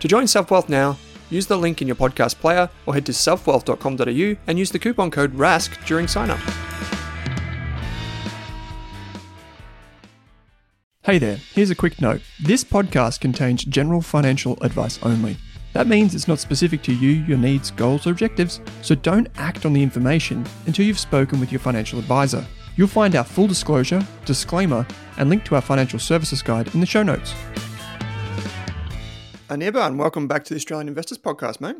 [0.00, 4.36] To join SelfWealth now, use the link in your podcast player or head to selfwealth.com.au
[4.46, 6.40] and use the coupon code RASK during sign up.
[11.02, 12.22] Hey there, here's a quick note.
[12.42, 15.36] This podcast contains general financial advice only.
[15.74, 19.66] That means it's not specific to you, your needs, goals, or objectives, so don't act
[19.66, 22.44] on the information until you've spoken with your financial advisor.
[22.76, 24.86] You'll find our full disclosure, disclaimer,
[25.18, 27.34] and link to our financial services guide in the show notes.
[29.50, 31.74] Anirban, and welcome back to the Australian Investors Podcast, mate.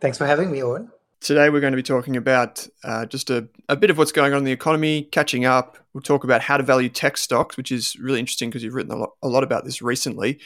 [0.00, 0.88] Thanks for having me, Owen.
[1.20, 4.32] Today, we're going to be talking about uh, just a, a, bit of what's going
[4.32, 5.78] on in the economy, catching up.
[5.92, 8.92] We'll talk about how to value tech stocks, which is really interesting because you've written
[8.92, 10.38] a lot, a lot about this recently.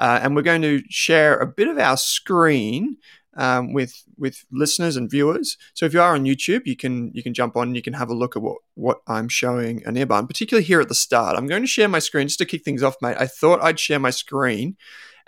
[0.00, 2.96] Uh, and we're going to share a bit of our screen
[3.36, 5.56] um, with with listeners and viewers.
[5.74, 7.94] So if you are on YouTube, you can you can jump on and you can
[7.94, 11.36] have a look at what what I'm showing Anirban, particularly here at the start.
[11.36, 13.16] I'm going to share my screen just to kick things off, mate.
[13.18, 14.76] I thought I'd share my screen,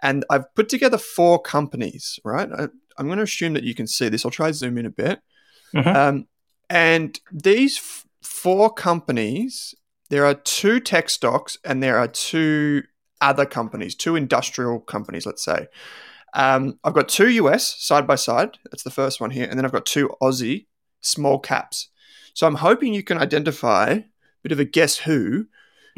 [0.03, 2.19] and I've put together four companies.
[2.25, 2.69] Right, I,
[2.99, 4.25] I'm going to assume that you can see this.
[4.25, 5.21] I'll try to zoom in a bit.
[5.75, 5.89] Mm-hmm.
[5.89, 6.27] Um,
[6.69, 9.75] and these f- four companies,
[10.09, 12.83] there are two tech stocks and there are two
[13.21, 15.67] other companies, two industrial companies, let's say.
[16.35, 18.59] Um, I've got two US side by side.
[18.71, 19.47] That's the first one here.
[19.49, 20.67] And then I've got two Aussie
[21.01, 21.89] small caps.
[22.35, 24.05] So I'm hoping you can identify a
[24.43, 25.47] bit of a guess who,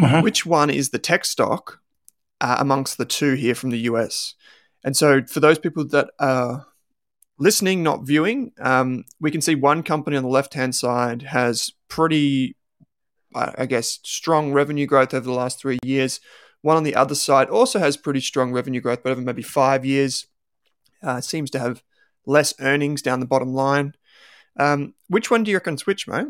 [0.00, 0.22] mm-hmm.
[0.22, 1.80] which one is the tech stock
[2.42, 4.34] uh, amongst the two here from the US.
[4.84, 6.66] And so for those people that are
[7.38, 11.70] listening, not viewing, um, we can see one company on the left hand side has
[11.88, 12.56] pretty,
[13.34, 16.20] I guess, strong revenue growth over the last three years.
[16.62, 19.84] One on the other side also has pretty strong revenue growth, but over maybe five
[19.84, 20.26] years,
[21.00, 21.82] uh, seems to have
[22.26, 23.94] less earnings down the bottom line.
[24.58, 26.26] Um, which one do you reckon switch, mate?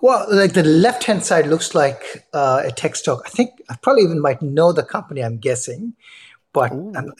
[0.00, 3.22] Well, like the left hand side looks like uh, a tech stock.
[3.26, 5.22] I think I probably even might know the company.
[5.22, 5.94] I'm guessing,
[6.52, 6.92] but Ooh.
[6.94, 7.12] I'm.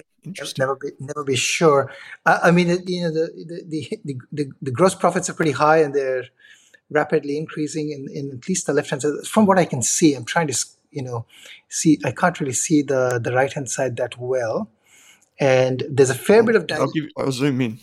[0.58, 1.92] Never be never be sure.
[2.24, 5.78] I, I mean, you know, the, the the, the the gross profits are pretty high
[5.78, 6.24] and they're
[6.90, 9.12] rapidly increasing in, in at least the left hand side.
[9.24, 11.26] From what I can see, I'm trying to you know
[11.68, 12.00] see.
[12.04, 14.68] I can't really see the the right hand side that well,
[15.38, 16.66] and there's a fair bit of.
[16.66, 17.78] Di- I'll, give, I'll zoom in.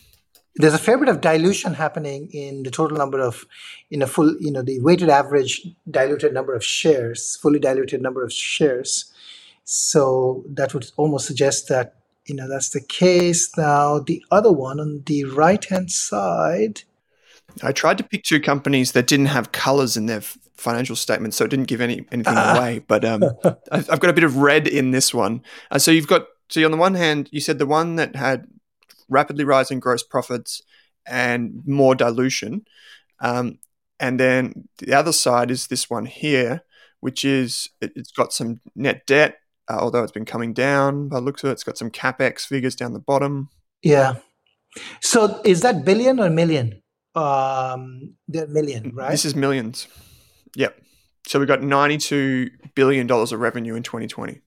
[0.55, 3.45] There's a fair bit of dilution happening in the total number of,
[3.89, 8.23] in a full, you know, the weighted average diluted number of shares, fully diluted number
[8.23, 9.11] of shares.
[9.63, 11.95] So that would almost suggest that
[12.25, 16.83] you know that's the case now the other one on the right hand side
[17.61, 20.21] i tried to pick two companies that didn't have colors in their
[20.63, 22.79] financial statements, so it didn't give any anything away.
[22.88, 23.23] But um,
[23.71, 25.44] I've got a bit of red in this one.
[25.69, 28.47] Uh, so you've got so on the one hand, you said the one that had
[29.13, 30.62] rapidly rising gross profits
[31.06, 32.65] and more dilution,
[33.19, 33.60] um,
[34.00, 36.62] and then the other side is this one here,
[37.00, 39.38] which is it, has got some net debt,
[39.69, 41.54] uh, although it's been coming down by looks of it.
[41.54, 43.50] It's got some capex figures down the bottom.
[43.81, 44.15] Yeah.
[45.01, 46.81] So is that billion or million?
[47.16, 49.12] Um, they're million, right?
[49.12, 49.88] This is millions.
[50.56, 50.81] Yep.
[51.27, 54.42] So we got ninety-two billion dollars of revenue in 2020.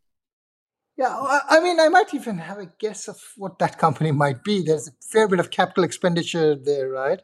[0.96, 1.14] Yeah,
[1.50, 4.62] I mean, I might even have a guess of what that company might be.
[4.62, 7.20] There's a fair bit of capital expenditure there, right?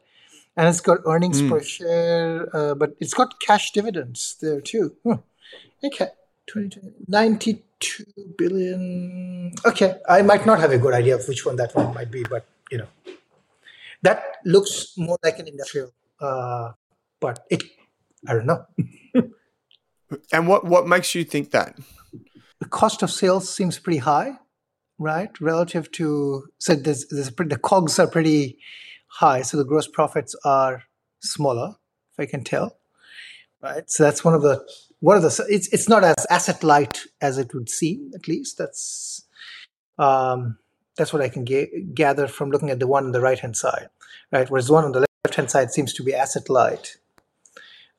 [0.56, 1.48] And it's got earnings mm.
[1.48, 4.94] per share, uh, but it's got cash dividends there too.
[5.02, 5.14] Hmm.
[5.82, 6.08] Okay,
[7.08, 8.04] 92
[8.36, 9.52] billion.
[9.64, 12.24] Okay, I might not have a good idea of which one that one might be,
[12.24, 12.88] but you know,
[14.02, 16.72] that looks more like an industrial, uh,
[17.20, 17.62] but it,
[18.28, 18.66] I don't know.
[20.32, 21.74] and what what makes you think that?
[22.62, 24.38] The cost of sales seems pretty high,
[24.96, 25.32] right?
[25.40, 28.56] Relative to so there's, there's pretty, the cogs are pretty
[29.08, 30.84] high, so the gross profits are
[31.18, 31.74] smaller,
[32.12, 32.78] if I can tell.
[33.60, 33.90] Right.
[33.90, 34.64] So that's one of the
[35.00, 38.12] one of the it's it's not as asset light as it would seem.
[38.14, 39.24] At least that's
[39.98, 40.56] um,
[40.96, 43.56] that's what I can ga- gather from looking at the one on the right hand
[43.56, 43.88] side,
[44.30, 44.48] right?
[44.48, 46.96] Whereas one on the left hand side seems to be asset light.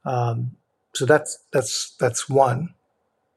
[0.05, 0.55] Um,
[0.95, 2.75] so that's that's that's one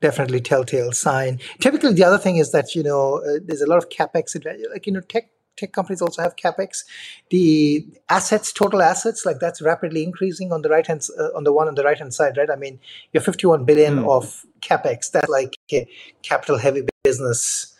[0.07, 1.41] definitely telltale sign.
[1.61, 4.25] Typically, the other thing is that you know uh, there's a lot of capex.
[4.73, 6.85] Like you know, tech tech companies also have capex.
[7.31, 11.53] The assets, total assets, like that's rapidly increasing on the right hand uh, on the
[11.53, 12.51] one on the right hand side, right?
[12.51, 12.79] I mean,
[13.13, 14.17] you're 51 billion mm.
[14.17, 15.11] of capex.
[15.11, 15.89] That's like a
[16.23, 17.75] capital heavy business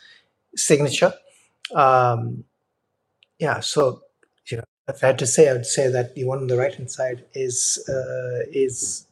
[0.57, 1.13] signature.
[1.75, 2.45] Um,
[3.39, 4.03] yeah, so
[4.51, 6.57] you know, if I had to say, I would say that the one on the
[6.57, 7.59] right hand side is
[7.89, 9.06] uh, is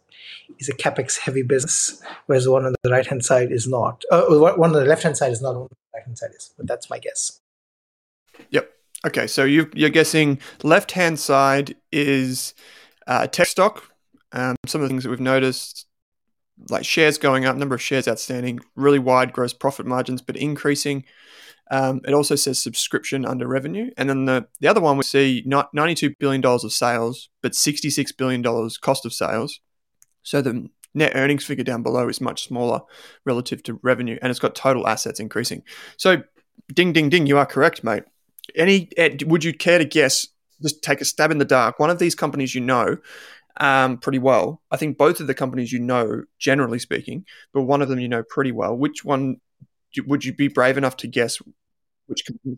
[0.58, 4.02] is a capex heavy business, whereas the one on the right hand side is not.
[4.10, 5.54] Uh, one on the left hand side is not.
[5.54, 7.40] One on the right hand side is, but that's my guess.
[8.50, 8.70] Yep.
[9.06, 12.54] Okay, so you are guessing left hand side is
[13.06, 13.90] uh, tech stock.
[14.32, 15.86] Um, some of the things that we've noticed,
[16.70, 21.04] like shares going up, number of shares outstanding, really wide gross profit margins, but increasing.
[21.70, 23.90] Um, it also says subscription under revenue.
[23.96, 28.42] And then the, the other one we see $92 billion of sales, but $66 billion
[28.80, 29.60] cost of sales.
[30.24, 32.80] So the net earnings figure down below is much smaller
[33.24, 35.62] relative to revenue, and it's got total assets increasing.
[35.96, 36.22] So,
[36.72, 38.04] ding, ding, ding, you are correct, mate.
[38.56, 38.88] Any,
[39.24, 40.28] would you care to guess?
[40.62, 41.78] Just take a stab in the dark.
[41.78, 42.96] One of these companies you know
[43.58, 44.62] um, pretty well.
[44.70, 48.08] I think both of the companies you know, generally speaking, but one of them you
[48.08, 48.76] know pretty well.
[48.76, 49.40] Which one
[50.06, 51.38] would you be brave enough to guess
[52.06, 52.56] which company?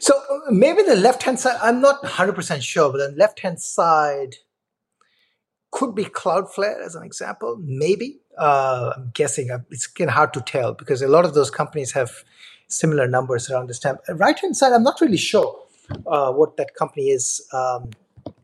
[0.00, 0.20] So
[0.50, 4.34] maybe the left hand side, I'm not 100% sure, but the left hand side
[5.76, 8.18] could be Cloudflare as an example, maybe.
[8.38, 11.50] Uh, I'm guessing uh, it's kind of hard to tell because a lot of those
[11.50, 12.10] companies have
[12.68, 13.98] similar numbers around this time.
[14.08, 15.54] Right hand side, I'm not really sure
[16.06, 17.46] uh, what that company is.
[17.52, 17.90] Um,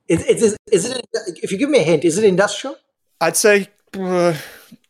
[0.09, 1.07] is, is, is, it,
[1.43, 2.77] if you give me a hint, is it industrial?
[3.19, 3.69] I'd say
[3.99, 4.35] uh,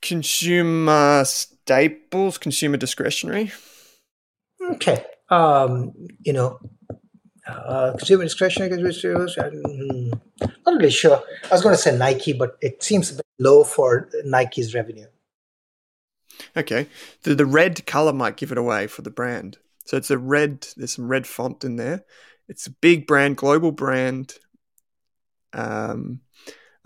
[0.00, 3.52] consumer staples, consumer discretionary.
[4.60, 5.04] Okay.
[5.30, 6.58] Um, you know,
[7.46, 10.10] uh, consumer discretionary, I'm
[10.66, 11.22] not really sure.
[11.44, 15.06] I was going to say Nike, but it seems a bit low for Nike's revenue.
[16.56, 16.86] Okay.
[17.22, 19.58] The, the red color might give it away for the brand.
[19.84, 22.04] So it's a red, there's some red font in there.
[22.48, 24.34] It's a big brand, global brand.
[25.52, 26.20] Um,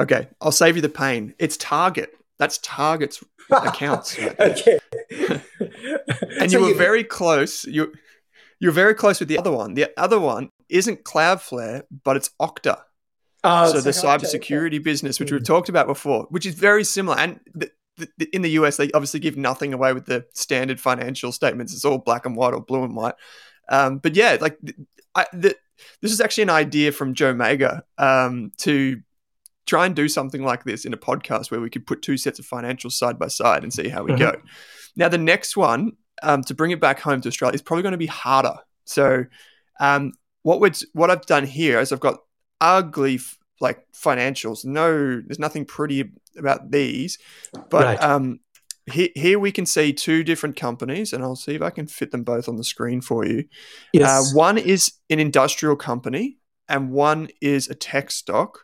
[0.01, 1.35] okay, I'll save you the pain.
[1.39, 2.13] It's Target.
[2.39, 4.19] That's Target's accounts.
[4.19, 4.79] Okay.
[5.11, 6.75] and so you were you...
[6.79, 7.65] very close.
[7.65, 7.93] You
[8.59, 9.75] you're very close with the other one.
[9.75, 12.81] The other one isn't Cloudflare, but it's Okta.
[13.45, 14.79] Oh, so the cybersecurity okay.
[14.79, 15.33] business, which mm.
[15.33, 17.17] we've talked about before, which is very similar.
[17.17, 21.33] And the, the, in the US, they obviously give nothing away with the standard financial
[21.33, 21.73] statements.
[21.73, 23.15] It's all black and white or blue and white.
[23.69, 24.59] Um, but yeah, like
[25.15, 25.57] I, the,
[26.03, 29.01] this is actually an idea from Joe Magyer um, to
[29.67, 32.39] try and do something like this in a podcast where we could put two sets
[32.39, 34.21] of financials side by side and see how we mm-hmm.
[34.21, 34.41] go.
[34.97, 35.93] Now, the next one
[36.23, 38.55] um, to bring it back home to Australia is probably going to be harder.
[38.85, 39.25] So,
[39.81, 42.19] um, what would what I've done here is I've got
[42.61, 43.21] ugly
[43.61, 44.65] like financials.
[44.65, 47.19] No, there's nothing pretty about these,
[47.71, 48.03] but right.
[48.03, 48.41] um,
[48.91, 52.13] here, here we can see two different companies, and I'll see if I can fit
[52.13, 53.45] them both on the screen for you.
[53.93, 54.33] Yes.
[54.33, 58.61] Uh, one is an industrial company, and one is a tech stock.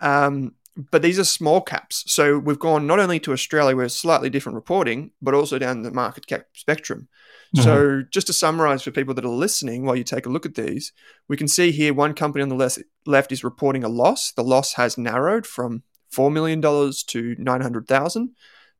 [0.00, 2.04] Um, but these are small caps.
[2.06, 5.82] So we've gone not only to Australia where it's slightly different reporting, but also down
[5.82, 7.08] the market cap spectrum.
[7.54, 7.62] Mm-hmm.
[7.62, 10.56] So just to summarize for people that are listening while you take a look at
[10.56, 10.92] these,
[11.28, 14.32] we can see here one company on the left, left is reporting a loss.
[14.32, 18.30] The loss has narrowed from $4 million to 900,000.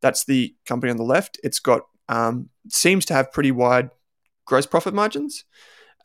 [0.00, 1.38] That's the company on the left.
[1.44, 3.90] It's got, um, seems to have pretty wide
[4.46, 5.44] gross profit margins.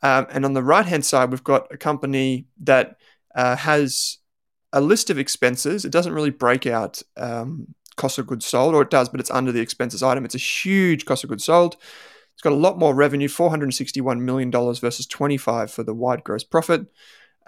[0.02, 2.96] Um, and on the right hand side, we've got a company that
[3.34, 4.18] uh, has
[4.72, 5.84] a list of expenses.
[5.84, 9.30] It doesn't really break out um, cost of goods sold, or it does, but it's
[9.30, 10.24] under the expenses item.
[10.24, 11.76] It's a huge cost of goods sold.
[12.32, 16.86] It's got a lot more revenue, $461 million versus 25 for the wide gross profit.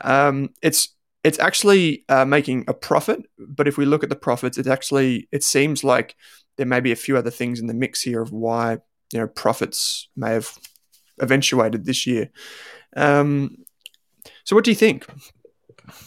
[0.02, 4.58] Um, it's it's actually uh, making a profit, but if we look at the profits,
[4.58, 6.16] it actually it seems like
[6.56, 8.78] there may be a few other things in the mix here of why
[9.12, 10.58] you know profits may have
[11.20, 12.30] eventuated this year.
[12.96, 13.64] Um,
[14.44, 15.06] so, what do you think?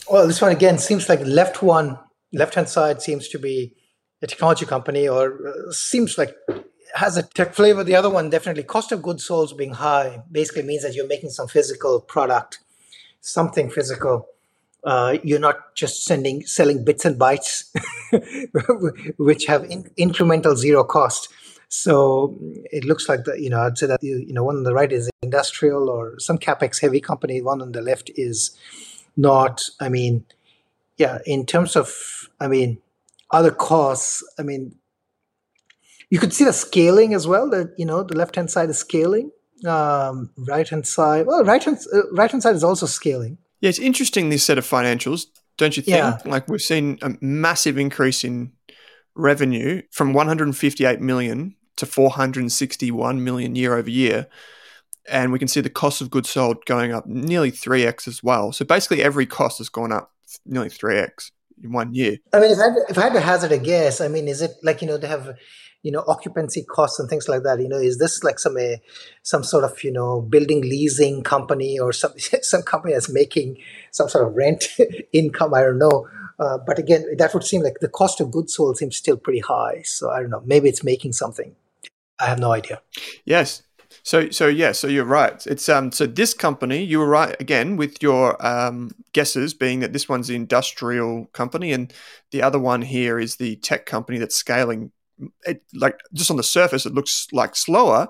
[0.10, 1.98] Well, this one again seems like left one,
[2.32, 3.74] left hand side seems to be
[4.22, 6.36] a technology company, or uh, seems like
[6.96, 7.84] has a tech flavor.
[7.84, 11.29] The other one definitely cost of goods sold being high basically means that you're making
[11.29, 12.60] some physical product,
[13.22, 14.27] something physical.
[14.84, 17.72] Uh, you're not just sending selling bits and bytes,
[19.17, 21.29] which have in, incremental zero cost.
[21.67, 22.38] So
[22.72, 24.91] it looks like that, you know, I'd say that, you know, one on the right
[24.91, 27.41] is industrial or some capex heavy company.
[27.41, 28.55] One on the left is
[29.17, 30.25] not, I mean,
[30.98, 31.93] yeah, in terms of,
[32.39, 32.79] I mean,
[33.31, 34.75] other costs, I mean,
[36.10, 37.50] you could see the scaling as well.
[37.50, 39.31] That you know, the left hand side is scaling.
[39.65, 43.38] Um, right hand side, well, right hand uh, right hand side is also scaling.
[43.62, 45.25] Yeah, it's interesting this set of financials,
[45.57, 45.98] don't you think?
[45.98, 46.17] Yeah.
[46.25, 48.51] Like we've seen a massive increase in
[49.15, 54.27] revenue from 158 million to 461 million year over year.
[55.10, 58.52] And we can see the cost of goods sold going up nearly 3x as well.
[58.52, 60.12] So basically, every cost has gone up
[60.46, 61.32] nearly 3x
[61.64, 62.18] in one year.
[62.34, 64.42] I mean, if I, had, if I had to hazard a guess, I mean, is
[64.42, 65.36] it like, you know, they have,
[65.84, 67.60] you know, occupancy costs and things like that?
[67.60, 68.82] You know, is this like some, a,
[69.22, 73.58] some sort of, you know, building leasing company or some, some company that's making
[73.92, 74.68] some sort of rent
[75.14, 75.54] income?
[75.54, 76.08] I don't know.
[76.38, 79.40] Uh, but again, that would seem like the cost of goods sold seems still pretty
[79.40, 79.82] high.
[79.84, 80.44] So I don't know.
[80.46, 81.56] Maybe it's making something.
[82.20, 82.82] I have no idea.
[83.26, 83.64] Yes.
[84.06, 84.72] So so yeah.
[84.72, 85.46] So you're right.
[85.48, 85.92] It's um.
[85.92, 90.28] So this company, you were right again with your um guesses, being that this one's
[90.28, 91.92] the industrial company, and
[92.32, 94.92] the other one here is the tech company that's scaling.
[95.46, 98.08] It like just on the surface, it looks like slower,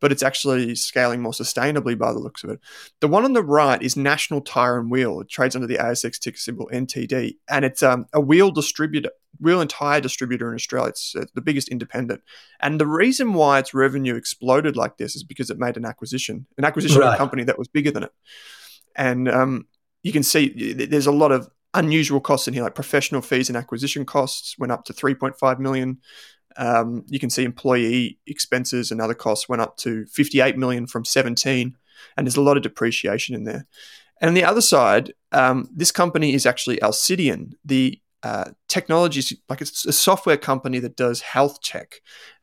[0.00, 2.60] but it's actually scaling more sustainably by the looks of it.
[3.00, 5.20] The one on the right is National Tyre and Wheel.
[5.20, 9.60] It trades under the ASX ticker symbol NTD, and it's um, a wheel distributor, wheel
[9.60, 10.90] and tire distributor in Australia.
[10.90, 12.22] It's uh, the biggest independent.
[12.60, 16.46] And the reason why its revenue exploded like this is because it made an acquisition,
[16.58, 17.08] an acquisition right.
[17.08, 18.12] of a company that was bigger than it.
[18.96, 19.66] And um,
[20.02, 23.56] you can see there's a lot of unusual costs in here, like professional fees and
[23.56, 25.98] acquisition costs went up to 3.5 million.
[26.60, 31.04] Um, you can see employee expenses and other costs went up to 58 million from
[31.04, 31.76] 17,
[32.16, 33.66] and there's a lot of depreciation in there.
[34.20, 39.62] And on the other side, um, this company is actually Alcidion, the uh, technology, like
[39.62, 41.94] it's a software company that does health tech.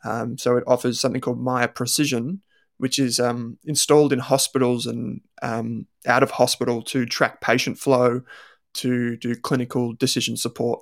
[0.04, 2.42] Um, so it offers something called Miya Precision,
[2.80, 8.22] which is um, installed in hospitals and um, out of hospital to track patient flow,
[8.74, 10.80] to do clinical decision support.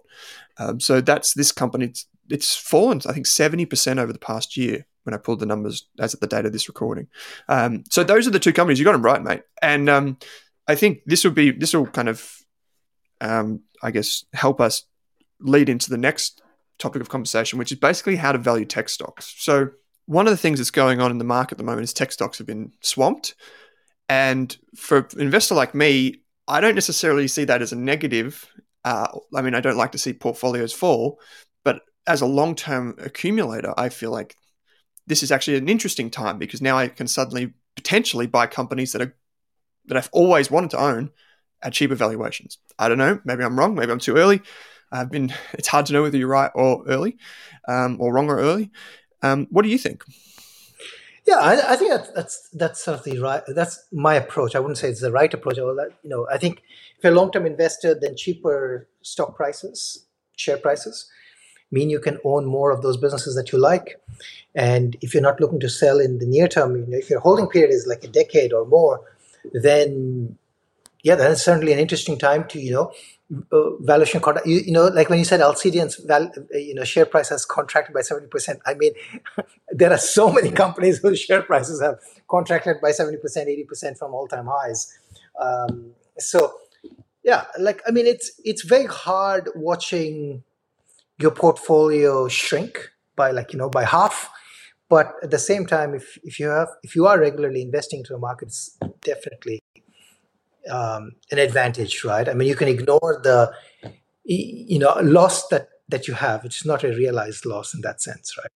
[0.58, 1.94] Um, so that's this company.
[2.30, 6.14] It's, fallen, I think, 70% over the past year when I pulled the numbers as
[6.14, 7.08] at the date of this recording.
[7.48, 8.80] Um, so those are the two companies.
[8.80, 9.42] You got them right, mate.
[9.62, 10.18] And um,
[10.68, 12.38] I think this will be, this will kind of,
[13.22, 14.84] um, I guess, help us
[15.40, 16.42] lead into the next
[16.80, 19.34] topic of conversation, which is basically how to value tech stocks.
[19.38, 19.70] So
[20.06, 22.12] one of the things that's going on in the market at the moment is tech
[22.12, 23.36] stocks have been swamped.
[24.08, 28.46] And for an investor like me, I don't necessarily see that as a negative.
[28.84, 31.20] Uh, I mean, I don't like to see portfolios fall,
[32.08, 34.36] as a long term accumulator, I feel like
[35.08, 39.02] this is actually an interesting time because now I can suddenly potentially buy companies that
[39.02, 39.16] are
[39.88, 41.12] that I've always wanted to own
[41.62, 42.58] at cheaper valuations.
[42.80, 43.20] I don't know.
[43.24, 43.76] Maybe I'm wrong.
[43.76, 44.42] Maybe I'm too early.
[44.92, 45.34] I've been.
[45.54, 47.18] It's hard to know whether you're right or early,
[47.68, 48.72] um, or wrong or early.
[49.22, 50.04] Um, what do you think?
[51.26, 53.42] Yeah, I, I think that's, that's sort of the right.
[53.48, 54.56] That's my approach.
[54.56, 55.56] I wouldn't say it's the right approach.
[55.56, 56.62] That you know, I think
[56.98, 61.10] if you're a long-term investor, then cheaper stock prices, share prices,
[61.72, 64.00] mean you can own more of those businesses that you like.
[64.54, 67.20] And if you're not looking to sell in the near term, you know, if your
[67.20, 69.02] holding period is like a decade or more,
[69.54, 70.38] then
[71.06, 72.92] yeah, that's certainly an interesting time to you know
[73.52, 74.22] uh, valuation.
[74.44, 77.46] You, you, know, like when you said Alcidion's val, uh, you know share price has
[77.46, 78.60] contracted by seventy percent.
[78.66, 78.94] I mean,
[79.70, 84.00] there are so many companies whose share prices have contracted by seventy percent, eighty percent
[84.00, 84.98] from all time highs.
[85.40, 86.54] Um, so,
[87.24, 90.44] yeah, like I mean, it's it's very hard watching
[91.20, 94.30] your portfolio shrink by like you know by half.
[94.88, 98.14] But at the same time, if, if you have if you are regularly investing into
[98.14, 99.60] the markets, definitely
[100.70, 102.28] um, an advantage, right?
[102.28, 103.52] I mean, you can ignore the
[104.24, 108.36] you know loss that that you have, is not a realized loss in that sense,
[108.38, 108.52] right?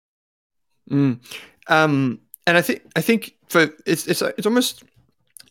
[0.90, 1.20] Mm.
[1.68, 4.84] Um, and I think I think for it's it's it's almost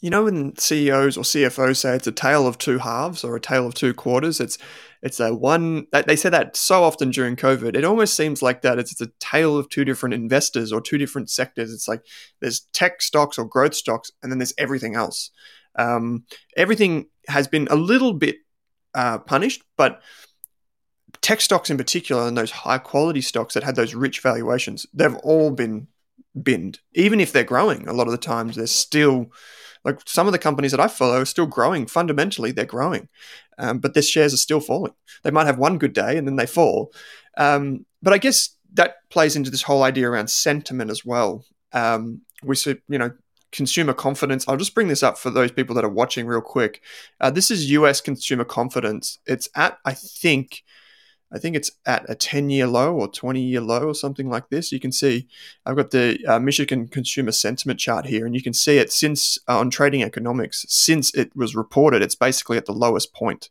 [0.00, 3.40] you know when CEOs or CFOs say it's a tale of two halves or a
[3.40, 4.58] tale of two quarters, it's
[5.02, 7.76] it's a one they say that so often during COVID.
[7.76, 10.98] It almost seems like that it's, it's a tale of two different investors or two
[10.98, 11.72] different sectors.
[11.72, 12.02] It's like
[12.40, 15.30] there's tech stocks or growth stocks, and then there's everything else.
[15.76, 16.24] Um,
[16.56, 18.36] everything has been a little bit
[18.94, 20.02] uh, punished, but
[21.20, 25.16] tech stocks in particular and those high quality stocks that had those rich valuations, they've
[25.16, 25.88] all been
[26.40, 26.80] binned.
[26.94, 29.30] Even if they're growing, a lot of the times they're still
[29.84, 31.86] like some of the companies that I follow are still growing.
[31.86, 33.08] Fundamentally, they're growing,
[33.58, 34.94] um, but their shares are still falling.
[35.22, 36.92] They might have one good day and then they fall.
[37.36, 41.44] Um, but I guess that plays into this whole idea around sentiment as well.
[41.72, 43.12] Um, we see, you know,
[43.52, 44.46] consumer confidence.
[44.46, 46.82] I'll just bring this up for those people that are watching real quick.
[47.20, 49.18] Uh, this is US consumer confidence.
[49.26, 50.62] It's at, I think,
[51.30, 54.48] I think it's at a 10 year low or 20 year low or something like
[54.48, 54.72] this.
[54.72, 55.28] You can see
[55.66, 59.38] I've got the uh, Michigan consumer sentiment chart here, and you can see it since
[59.48, 63.50] uh, on trading economics, since it was reported, it's basically at the lowest point.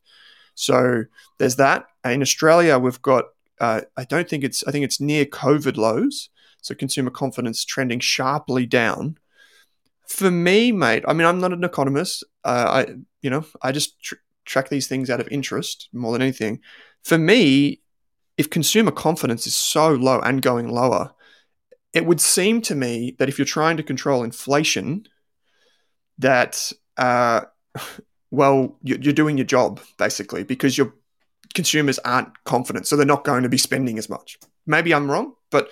[0.55, 1.03] So
[1.37, 1.85] there's that.
[2.03, 3.25] In Australia, we've got,
[3.61, 6.29] uh, I don't think it's, I think it's near COVID lows.
[6.61, 9.19] So consumer confidence trending sharply down.
[10.07, 12.23] For me, mate, I mean, I'm not an economist.
[12.43, 14.15] Uh, I, you know, I just tr-
[14.45, 16.61] track these things out of interest more than anything
[17.07, 17.79] for me,
[18.37, 21.13] if consumer confidence is so low and going lower,
[21.93, 25.07] it would seem to me that if you're trying to control inflation,
[26.17, 27.41] that uh,
[28.31, 30.93] well, you're doing your job basically because your
[31.55, 34.37] consumers aren't confident, so they're not going to be spending as much.
[34.65, 35.69] Maybe I'm wrong, but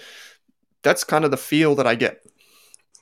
[0.83, 2.23] that's kind of the feel that I get.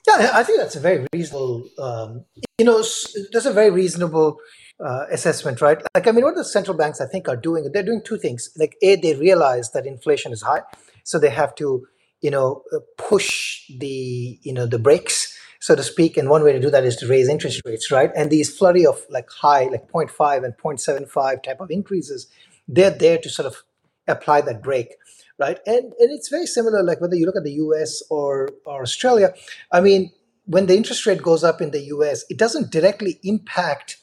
[0.08, 1.68] Yeah, I think that's a very reasonable.
[1.78, 2.24] Um,
[2.58, 2.82] you know,
[3.30, 4.40] there's a very reasonable
[4.80, 5.80] uh, assessment, right?
[5.94, 8.50] Like, I mean, what the central banks, I think, are doing, they're doing two things.
[8.56, 10.62] Like, A, they realize that inflation is high,
[11.04, 11.86] so they have to,
[12.20, 16.16] you know, uh, push the, you know, the brakes, so to speak.
[16.16, 18.10] And one way to do that is to raise interest rates, right?
[18.16, 22.28] And these flurry of like high, like 0.5 and 0.75 type of increases,
[22.66, 23.62] they're there to sort of
[24.06, 24.94] apply that brake
[25.38, 25.58] right?
[25.66, 28.02] And and it's very similar, like whether you look at the U.S.
[28.10, 29.34] or or Australia.
[29.72, 30.12] I mean,
[30.46, 33.96] when the interest rate goes up in the U.S., it doesn't directly impact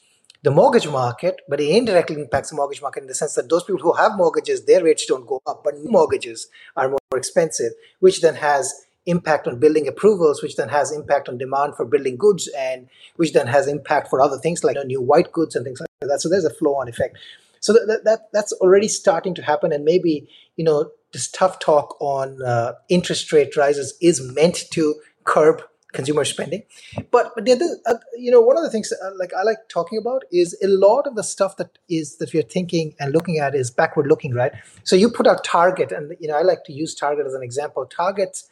[0.44, 3.64] the mortgage market, but it indirectly impacts the mortgage market in the sense that those
[3.64, 7.74] people who have mortgages, their rates don't go up, but new mortgages are more expensive,
[8.00, 8.74] which then has
[9.06, 13.34] impact on building approvals, which then has impact on demand for building goods, and which
[13.34, 15.90] then has impact for other things like you know, new white goods and things like
[16.02, 16.22] that.
[16.22, 17.18] So there's a flow-on effect.
[17.60, 21.96] So that, that that's already starting to happen, and maybe you know this tough talk
[22.00, 25.62] on uh, interest rate rises is meant to curb
[25.94, 26.64] consumer spending.
[27.12, 29.58] But but the other, uh, you know, one of the things uh, like I like
[29.70, 33.40] talking about is a lot of the stuff that is that we're thinking and looking
[33.40, 34.54] at is backward looking, right?
[34.84, 37.44] So you put out Target, and you know, I like to use Target as an
[37.44, 37.86] example.
[37.86, 38.50] Target's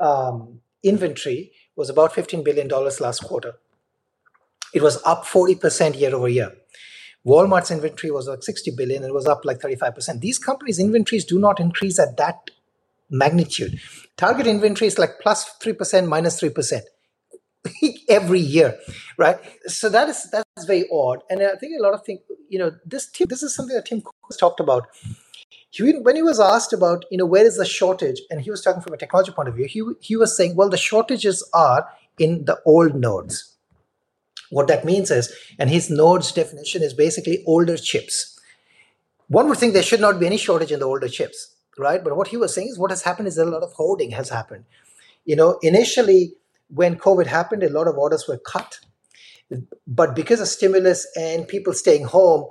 [0.00, 3.54] um, inventory was about fifteen billion dollars last quarter.
[4.74, 6.52] It was up forty percent year over year.
[7.26, 10.20] Walmart's inventory was like 60 billion and it was up like 35%.
[10.20, 12.50] These companies' inventories do not increase at that
[13.10, 13.80] magnitude.
[14.16, 16.80] Target inventory is like plus 3%, minus 3%
[18.08, 18.78] every year,
[19.16, 19.38] right?
[19.66, 21.20] So that is that's very odd.
[21.30, 24.00] And I think a lot of things, you know, this this is something that Tim
[24.00, 24.88] Cook has talked about.
[25.70, 28.62] He, when he was asked about, you know, where is the shortage, and he was
[28.62, 31.86] talking from a technology point of view, he, he was saying, well, the shortages are
[32.18, 33.54] in the old nodes.
[34.50, 38.40] What that means is, and his nodes definition is basically older chips.
[39.26, 42.02] One would think there should not be any shortage in the older chips right?
[42.02, 44.12] But what he was saying is what has happened is that a lot of hoarding
[44.12, 44.64] has happened.
[45.24, 46.34] You know, initially
[46.68, 48.80] when COVID happened, a lot of orders were cut.
[49.86, 52.48] But because of stimulus and people staying home,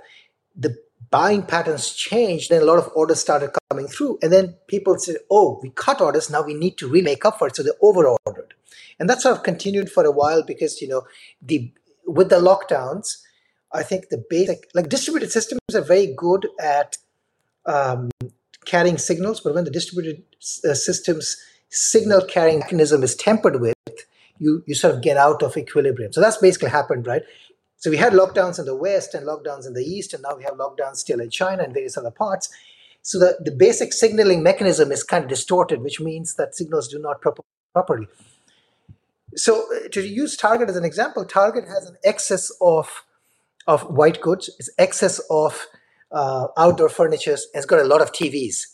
[0.56, 0.76] the
[1.10, 4.20] buying patterns changed, then a lot of orders started coming through.
[4.22, 7.38] And then people said, oh, we cut orders, now we need to really make up
[7.38, 7.56] for it.
[7.56, 8.54] So they over ordered.
[9.00, 11.04] And that sort of continued for a while because, you know,
[11.42, 11.72] the
[12.06, 13.18] with the lockdowns,
[13.72, 16.98] I think the basic like distributed systems are very good at
[17.66, 18.10] um,
[18.68, 20.24] carrying signals, but when the distributed
[20.70, 21.38] uh, systems
[21.70, 23.74] signal carrying mechanism is tempered with,
[24.38, 26.14] you, you sort of get out of equilibrium.
[26.14, 27.24] So that's basically happened, right?
[27.78, 30.44] So we had lockdowns in the West and lockdowns in the East, and now we
[30.44, 32.50] have lockdowns still in China and various other parts.
[33.02, 37.00] So the, the basic signaling mechanism is kind of distorted, which means that signals do
[37.00, 38.08] not prop- properly.
[39.36, 43.04] So uh, to use Target as an example, Target has an excess of
[43.68, 45.68] of white goods, it's excess of
[46.12, 48.68] uh, outdoor furniture has got a lot of TVs,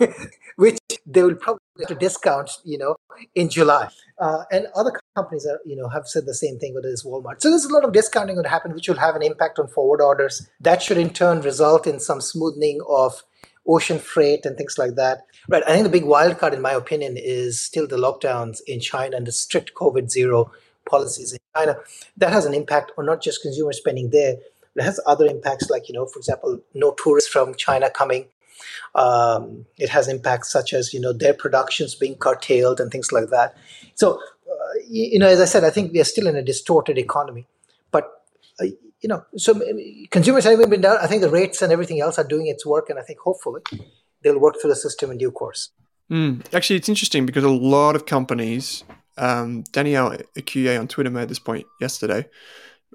[0.56, 2.96] which they will probably have to discount, you know,
[3.34, 3.88] in July.
[4.18, 7.40] Uh, and other companies are, you know, have said the same thing, whether it's Walmart.
[7.40, 9.68] So there's a lot of discounting going to happen, which will have an impact on
[9.68, 10.48] forward orders.
[10.60, 13.22] That should in turn result in some smoothing of
[13.66, 15.26] ocean freight and things like that.
[15.48, 15.62] Right.
[15.66, 19.16] I think the big wild card, in my opinion, is still the lockdowns in China
[19.16, 20.50] and the strict COVID zero
[20.88, 21.76] policies in China.
[22.16, 24.36] That has an impact on not just consumer spending there,
[24.76, 28.26] it has other impacts like, you know, for example, no tourists from China coming.
[28.94, 33.30] Um, it has impacts such as, you know, their productions being curtailed and things like
[33.30, 33.56] that.
[33.94, 36.98] So, uh, you know, as I said, I think we are still in a distorted
[36.98, 37.46] economy.
[37.90, 38.10] But
[38.60, 38.66] uh,
[39.00, 39.60] you know, so
[40.10, 40.98] consumers haven't been down.
[41.00, 43.62] I think the rates and everything else are doing its work, and I think hopefully
[44.22, 45.70] they'll work through the system in due course.
[46.10, 46.44] Mm.
[46.52, 48.84] Actually, it's interesting because a lot of companies,
[49.16, 52.28] um, Danielle Acuye on Twitter made this point yesterday,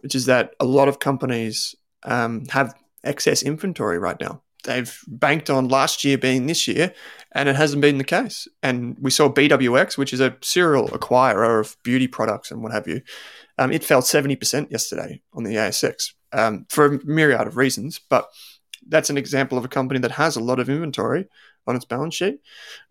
[0.02, 4.42] which is that a lot of companies um, have excess inventory right now.
[4.64, 6.94] They've banked on last year being this year,
[7.34, 8.48] and it hasn't been the case.
[8.64, 12.88] And we saw BWX, which is a serial acquirer of beauty products and what have
[12.88, 13.02] you,
[13.58, 18.00] um, it fell 70% yesterday on the ASX um, for a myriad of reasons.
[18.10, 18.28] But
[18.88, 21.28] that's an example of a company that has a lot of inventory
[21.68, 22.40] on its balance sheet.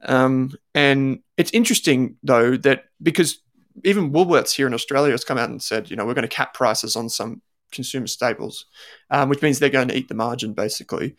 [0.05, 3.41] Um, and it's interesting, though, that because
[3.83, 6.29] even Woolworths here in Australia has come out and said, you know, we're going to
[6.29, 8.67] cap prices on some consumer staples,
[9.11, 11.17] um, which means they're going to eat the margin, basically.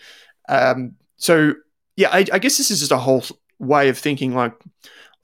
[0.48, 1.54] Um, so,
[1.96, 3.24] yeah, I, I guess this is just a whole
[3.60, 4.54] way of thinking like,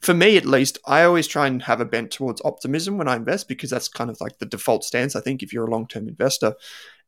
[0.02, 3.15] for me at least, I always try and have a bent towards optimism when I
[3.15, 5.88] invest because that's kind of like the default stance, I think, if you're a long
[5.88, 6.56] term investor.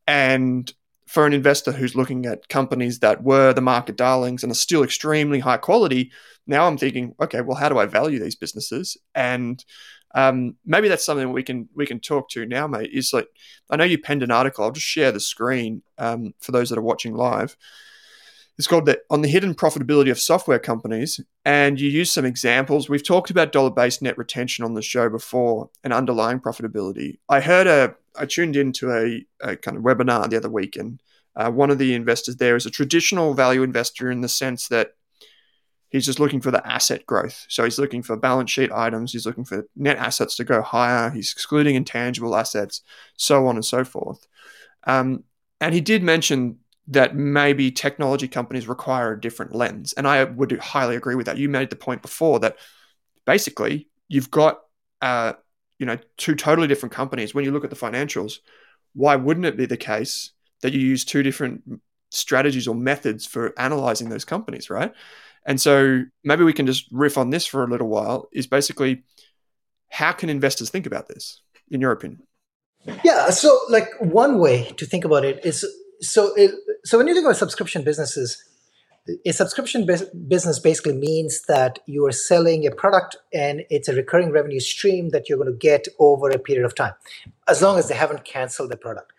[0.08, 0.72] And
[1.08, 4.84] for an investor who's looking at companies that were the market darlings and are still
[4.84, 6.12] extremely high quality,
[6.46, 8.96] now I'm thinking, okay, well, how do I value these businesses?
[9.16, 9.64] And
[10.14, 12.92] um, maybe that's something we can we can talk to now, mate.
[12.94, 13.28] Is like
[13.70, 14.64] I know you penned an article.
[14.64, 17.58] I'll just share the screen um, for those that are watching live.
[18.58, 21.20] It's called the, On the Hidden Profitability of Software Companies.
[21.44, 22.88] And you use some examples.
[22.88, 27.18] We've talked about dollar based net retention on the show before and underlying profitability.
[27.28, 31.02] I heard a, I tuned into a, a kind of webinar the other week, and
[31.36, 34.92] uh, one of the investors there is a traditional value investor in the sense that
[35.94, 37.46] he's just looking for the asset growth.
[37.48, 41.12] So he's looking for balance sheet items, he's looking for net assets to go higher,
[41.12, 42.82] he's excluding intangible assets,
[43.16, 44.28] so on and so forth.
[44.86, 45.24] Um,
[45.62, 49.94] and he did mention that maybe technology companies require a different lens.
[49.94, 51.38] And I would highly agree with that.
[51.38, 52.58] You made the point before that
[53.26, 54.62] basically you've got
[55.02, 55.34] uh,
[55.80, 57.34] you know two totally different companies.
[57.34, 58.40] When you look at the financials,
[58.94, 61.62] why wouldn't it be the case that you use two different
[62.10, 64.92] strategies or methods for analyzing those companies, right?
[65.46, 68.30] And so maybe we can just riff on this for a little while.
[68.32, 69.04] Is basically
[69.90, 72.24] how can investors think about this, in your opinion?
[73.04, 73.30] Yeah.
[73.30, 75.66] So, like one way to think about it is
[76.02, 76.52] so it,
[76.84, 78.44] so when you think about subscription businesses
[79.26, 84.32] a subscription business basically means that you are selling a product and it's a recurring
[84.32, 86.94] revenue stream that you're going to get over a period of time
[87.48, 89.12] as long as they haven't canceled the product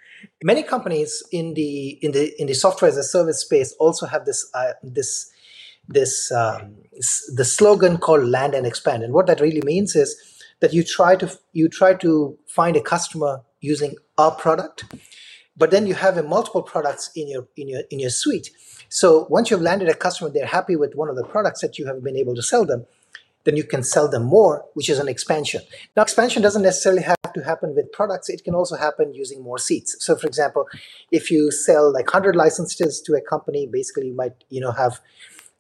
[0.43, 4.25] many companies in the in the in the software as a service space also have
[4.25, 5.31] this uh, this
[5.89, 6.77] this um,
[7.35, 9.03] the slogan called land and expand.
[9.03, 10.17] And what that really means is
[10.61, 14.85] that you try to you try to find a customer using a product
[15.57, 18.51] but then you have a multiple products in your in your in your suite.
[18.89, 21.87] So once you've landed a customer they're happy with one of the products that you
[21.87, 22.87] have been able to sell them
[23.45, 25.63] then you can sell them more which is an expansion.
[25.97, 28.29] Now expansion doesn't necessarily have to happen with products.
[28.29, 29.97] It can also happen using more seats.
[30.01, 30.67] So for example
[31.11, 35.01] if you sell like 100 licenses to a company basically you might you know have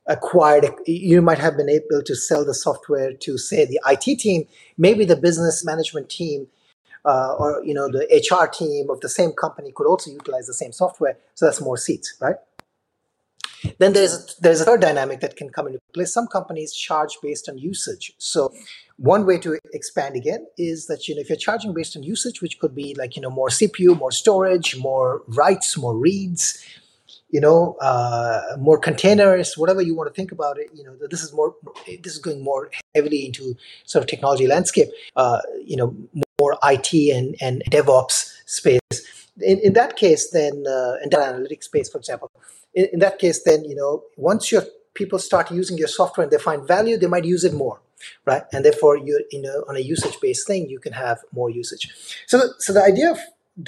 [0.07, 4.47] acquired you might have been able to sell the software to say the IT team
[4.77, 6.47] maybe the business management team
[7.05, 10.55] uh, or you know the HR team of the same company could also utilize the
[10.55, 11.17] same software.
[11.35, 12.37] So that's more seats, right?
[13.79, 16.05] Then there's there's a third dynamic that can come into play.
[16.05, 18.13] Some companies charge based on usage.
[18.19, 18.53] So
[18.97, 22.41] one way to expand again is that you know if you're charging based on usage,
[22.41, 26.63] which could be like you know more CPU, more storage, more writes, more reads,
[27.35, 30.69] you know, uh, more containers, whatever you want to think about it.
[30.73, 31.57] You know, this is more.
[31.85, 34.87] This is going more heavily into sort of technology landscape.
[35.17, 35.97] Uh, you know,
[36.41, 38.81] more IT and, and DevOps space.
[39.41, 42.31] In, in that case, then, uh, in data analytics space, for example,
[42.73, 44.63] in, in that case, then, you know, once your
[44.95, 47.81] people start using your software and they find value, they might use it more,
[48.27, 48.45] right?
[48.53, 51.91] And therefore, you you know, on a usage-based thing, you can have more usage.
[52.29, 53.19] So, so the idea of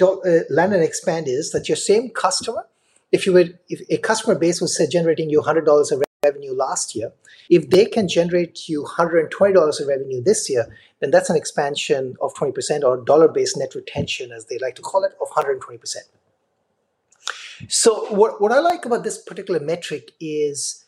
[0.01, 2.65] uh, land and expand is that your same customer,
[3.11, 6.53] if you were, if a customer base was say generating you hundred dollars of revenue
[6.53, 7.13] last year,
[7.49, 10.67] if they can generate you $120 of revenue this year,
[10.99, 14.81] then that's an expansion of 20% or dollar based net retention, as they like to
[14.81, 15.95] call it, of 120%.
[17.69, 20.85] So, what, what I like about this particular metric is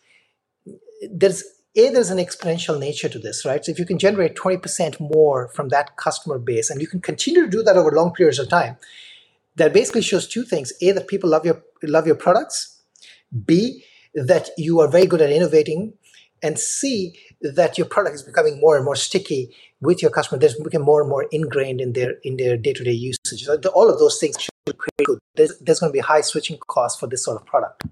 [1.09, 1.43] there's
[1.75, 5.47] a there's an exponential nature to this right so if you can generate 20% more
[5.49, 8.49] from that customer base and you can continue to do that over long periods of
[8.49, 8.75] time
[9.59, 12.81] that basically shows two things a that people love your love your products
[13.45, 15.93] b that you are very good at innovating,
[16.41, 20.39] and C, that your product is becoming more and more sticky with your customer.
[20.39, 23.43] There's becoming more and more ingrained in their in their day to day usage.
[23.43, 25.19] So all of those things should create good.
[25.35, 27.83] There's, there's going to be high switching costs for this sort of product.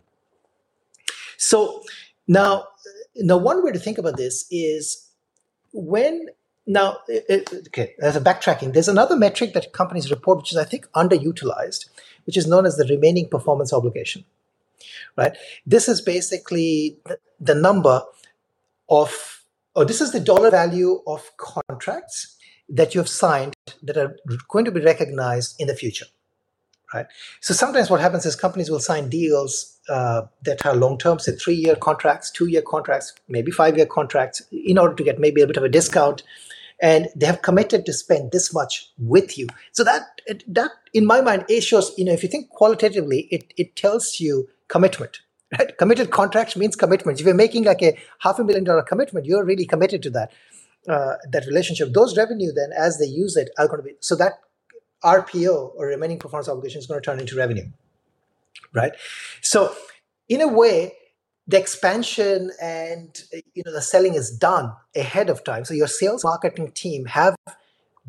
[1.37, 1.83] So
[2.27, 2.67] now,
[3.15, 5.09] now one way to think about this is
[5.71, 6.27] when
[6.67, 10.63] now it, okay there's a backtracking there's another metric that companies report which is i
[10.63, 11.89] think underutilized
[12.25, 14.23] which is known as the remaining performance obligation
[15.15, 16.97] right this is basically
[17.39, 18.01] the number
[18.89, 19.43] of
[19.75, 22.35] or this is the dollar value of contracts
[22.69, 24.17] that you have signed that are
[24.49, 26.07] going to be recognized in the future
[26.93, 27.07] right
[27.39, 31.33] so sometimes what happens is companies will sign deals uh, that are long term, say
[31.33, 35.41] three year contracts, two year contracts, maybe five year contracts, in order to get maybe
[35.41, 36.23] a bit of a discount.
[36.81, 39.47] And they have committed to spend this much with you.
[39.71, 43.53] So that that in my mind, it shows, you know, if you think qualitatively, it,
[43.57, 45.21] it tells you commitment.
[45.57, 45.77] Right?
[45.77, 47.21] Committed contracts means commitment.
[47.21, 50.33] If you're making like a half a million dollar commitment, you're really committed to that
[50.89, 51.93] uh, that relationship.
[51.93, 54.33] Those revenue then, as they use it, are going to be so that
[55.05, 57.63] RPO or remaining performance obligation is going to turn into revenue
[58.73, 58.93] right?
[59.41, 59.73] So
[60.29, 60.93] in a way,
[61.47, 63.21] the expansion and
[63.53, 65.63] you know the selling is done ahead of time.
[65.65, 67.35] So your sales marketing team have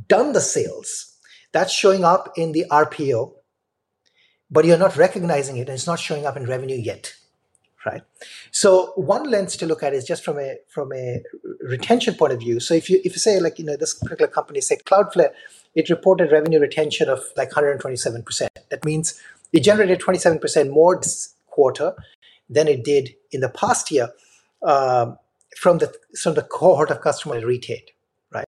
[0.09, 1.17] done the sales.
[1.53, 3.33] That's showing up in the RPO,
[4.51, 7.15] but you're not recognizing it, and it's not showing up in revenue yet,
[7.87, 8.03] right?
[8.51, 11.23] So one lens to look at is just from a from a
[11.61, 12.59] retention point of view.
[12.59, 15.31] So if you if you say like you know this particular company, say Cloudflare,
[15.77, 18.53] it reported revenue retention of like 127 percent.
[18.71, 19.21] That means
[19.53, 21.95] it generated 27% more this quarter
[22.49, 24.11] than it did in the past year
[24.63, 25.19] um,
[25.57, 27.91] from the from the cohort of customers retained,
[28.33, 28.47] right?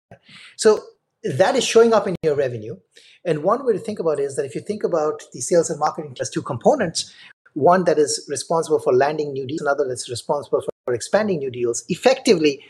[0.55, 0.81] So
[1.23, 2.77] that is showing up in your revenue.
[3.25, 5.69] And one way to think about it is that if you think about the sales
[5.69, 7.13] and marketing as two components,
[7.53, 11.83] one that is responsible for landing new deals, another that's responsible for expanding new deals.
[11.89, 12.63] Effectively,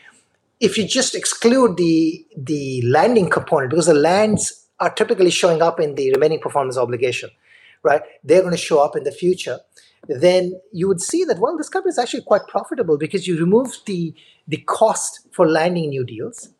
[0.60, 5.80] if you just exclude the the landing component, because the lands are typically showing up
[5.80, 7.30] in the remaining performance obligation
[7.82, 8.02] right?
[8.24, 9.58] They're going to show up in the future.
[10.06, 13.76] Then you would see that well, this company is actually quite profitable because you remove
[13.86, 14.14] the
[14.46, 16.50] the cost for landing new deals.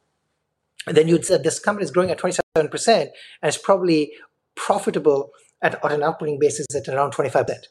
[0.86, 2.42] And then you'd say this company is growing at 27%
[2.88, 3.10] and
[3.42, 4.12] it's probably
[4.54, 5.30] profitable
[5.62, 7.66] at, on an operating basis at around 25%.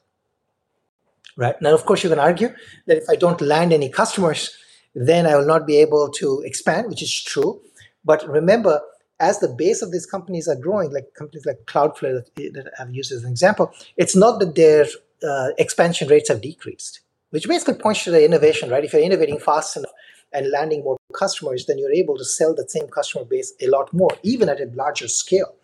[1.36, 1.56] Right?
[1.62, 2.54] Now, of course, you can argue
[2.88, 4.56] that if I don't land any customers,
[4.96, 7.62] then I will not be able to expand, which is true.
[8.04, 8.82] But remember,
[9.20, 12.94] as the base of these companies are growing, like companies like Cloudflare that, that I've
[12.94, 14.86] used as an example, it's not that their
[15.24, 17.02] uh, expansion rates have decreased,
[17.32, 18.84] which basically points to the innovation, right?
[18.84, 19.92] If you're innovating fast enough
[20.34, 23.94] and landing more customers, then you're able to sell that same customer base a lot
[23.94, 25.56] more, even at a larger scale,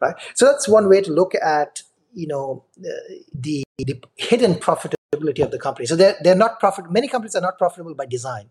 [0.00, 0.14] right?
[0.34, 1.82] So that's one way to look at,
[2.14, 5.86] you know, uh, the, the hidden profitability of the company.
[5.86, 6.90] So they're, they're not profit.
[6.90, 8.50] Many companies are not profitable by design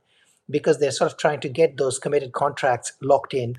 [0.49, 3.57] because they're sort of trying to get those committed contracts locked in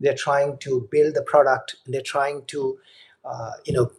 [0.00, 1.76] they're trying to build the product.
[1.86, 2.78] They're trying to,
[3.24, 3.92] uh, you know,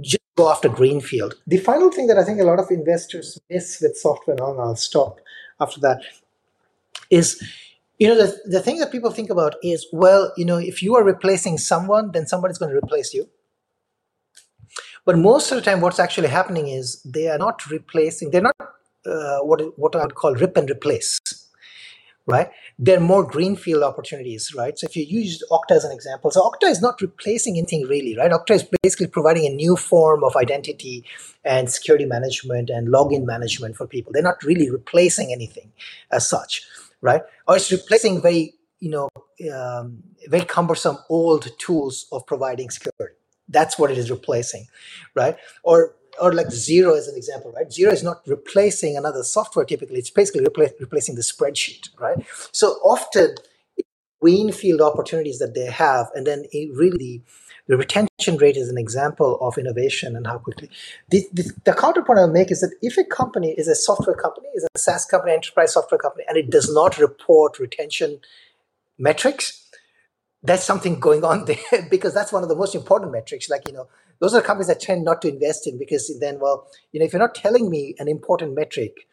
[0.00, 1.34] just go after greenfield.
[1.46, 4.76] The final thing that I think a lot of investors miss with software, and I'll
[4.76, 5.20] stop
[5.60, 6.02] after that,
[7.10, 7.42] is
[7.98, 10.94] you know the, the thing that people think about is well you know if you
[10.96, 13.28] are replacing someone then somebody's going to replace you
[15.04, 18.56] but most of the time what's actually happening is they are not replacing they're not
[19.06, 21.20] uh, what what i would call rip and replace
[22.26, 22.50] right?
[22.78, 24.76] There are more greenfield opportunities, right?
[24.78, 28.16] So if you use Okta as an example, so Okta is not replacing anything really,
[28.16, 28.30] right?
[28.30, 31.04] Okta is basically providing a new form of identity
[31.44, 34.12] and security management and login management for people.
[34.12, 35.72] They're not really replacing anything
[36.10, 36.66] as such,
[37.00, 37.22] right?
[37.46, 39.08] Or it's replacing very, you know,
[39.54, 43.14] um, very cumbersome old tools of providing security.
[43.48, 44.66] That's what it is replacing,
[45.14, 45.36] right?
[45.62, 47.68] Or or like Xero as an example, right?
[47.68, 49.98] Xero is not replacing another software typically.
[49.98, 52.24] It's basically repla- replacing the spreadsheet, right?
[52.52, 53.36] So often,
[54.20, 57.22] greenfield opportunities that they have, and then really
[57.68, 60.70] the retention rate is an example of innovation and how quickly.
[61.10, 64.48] The, the, the counterpoint I'll make is that if a company is a software company,
[64.54, 68.20] is a SaaS company, enterprise software company, and it does not report retention
[68.98, 69.68] metrics,
[70.42, 73.50] that's something going on there because that's one of the most important metrics.
[73.50, 73.88] Like, you know,
[74.20, 77.06] those are the companies that tend not to invest in because then, well, you know,
[77.06, 79.06] if you're not telling me an important metric,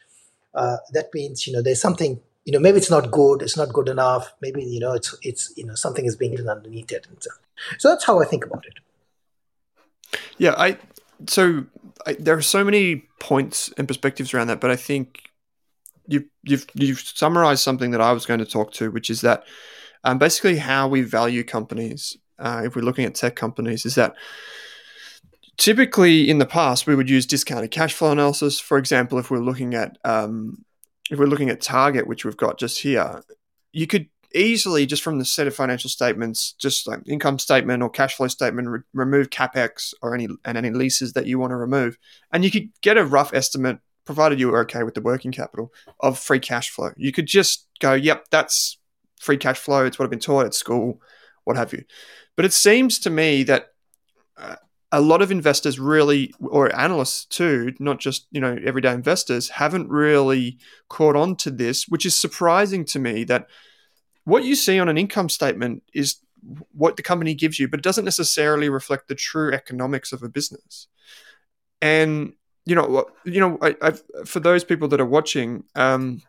[0.54, 3.74] uh, that means, you know, there's something, you know, maybe it's not good, it's not
[3.74, 7.08] good enough, maybe, you know, it's, it's, you know, something is being hidden underneath it.
[7.10, 7.32] And so,
[7.80, 10.20] so that's how I think about it.
[10.38, 10.54] Yeah.
[10.58, 10.78] I,
[11.28, 11.66] so
[12.06, 15.30] I, there are so many points and perspectives around that, but I think
[16.08, 19.44] you've, you've, you've summarized something that I was going to talk to, which is that
[20.04, 24.16] um, basically how we value companies, uh, if we're looking at tech companies, is that
[25.58, 28.60] typically in the past we would use discounted cash flow analysis.
[28.60, 30.64] For example, if we're looking at um,
[31.10, 33.22] if we're looking at target, which we've got just here,
[33.72, 37.90] you could easily just from the set of financial statements, just like income statement or
[37.90, 41.56] cash flow statement, re- remove capex or any and any leases that you want to
[41.56, 41.98] remove,
[42.32, 45.72] and you could get a rough estimate, provided you were okay with the working capital
[46.00, 46.92] of free cash flow.
[46.98, 48.78] You could just go, "Yep, that's
[49.20, 49.86] free cash flow.
[49.86, 51.02] It's what I've been taught at school,
[51.44, 51.84] what have you."
[52.36, 53.68] But it seems to me that
[54.38, 54.56] uh,
[54.94, 59.90] a lot of investors really, or analysts too, not just you know everyday investors, haven't
[59.90, 63.48] really caught on to this, which is surprising to me that
[64.24, 66.18] what you see on an income statement is
[66.72, 70.30] what the company gives you, but it doesn't necessarily reflect the true economics of a
[70.30, 70.88] business.
[71.82, 72.34] And
[72.66, 76.22] you know, you know, I, I've, for those people that are watching, um,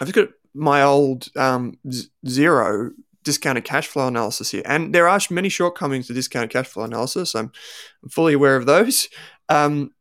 [0.00, 1.78] I've got my old um,
[2.26, 2.90] Xero
[3.22, 7.34] discounted cash flow analysis here, and there are many shortcomings to discounted cash flow analysis.
[7.34, 7.52] I'm,
[8.02, 9.08] I'm fully aware of those.
[9.48, 9.92] Um,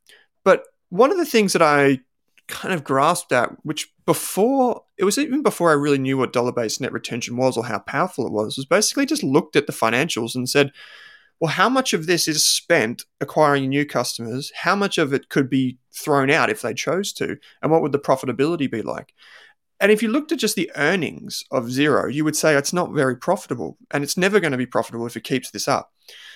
[0.43, 1.99] but one of the things that I
[2.47, 6.51] kind of grasped at, which before it was even before I really knew what dollar
[6.51, 9.73] based net retention was or how powerful it was, was basically just looked at the
[9.73, 10.71] financials and said,
[11.39, 14.51] well, how much of this is spent acquiring new customers?
[14.55, 17.37] How much of it could be thrown out if they chose to?
[17.61, 19.13] And what would the profitability be like?
[19.79, 22.91] And if you looked at just the earnings of Xero, you would say it's not
[22.91, 25.93] very profitable and it's never going to be profitable if it keeps this up.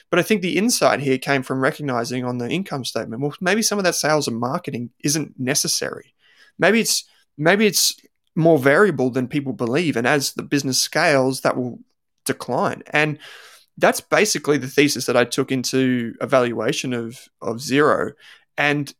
[0.10, 3.62] But I think the insight here came from recognizing on the income statement, well, maybe
[3.62, 6.14] some of that sales and marketing isn't necessary.
[6.58, 7.04] Maybe it's
[7.38, 8.00] maybe it's
[8.36, 9.98] more variable than people believe.
[9.98, 11.80] And as the business scales, that will
[12.26, 12.84] decline.
[12.92, 13.20] And
[13.78, 18.14] that's basically the thesis that I took into evaluation of of Xero.
[18.58, 18.94] And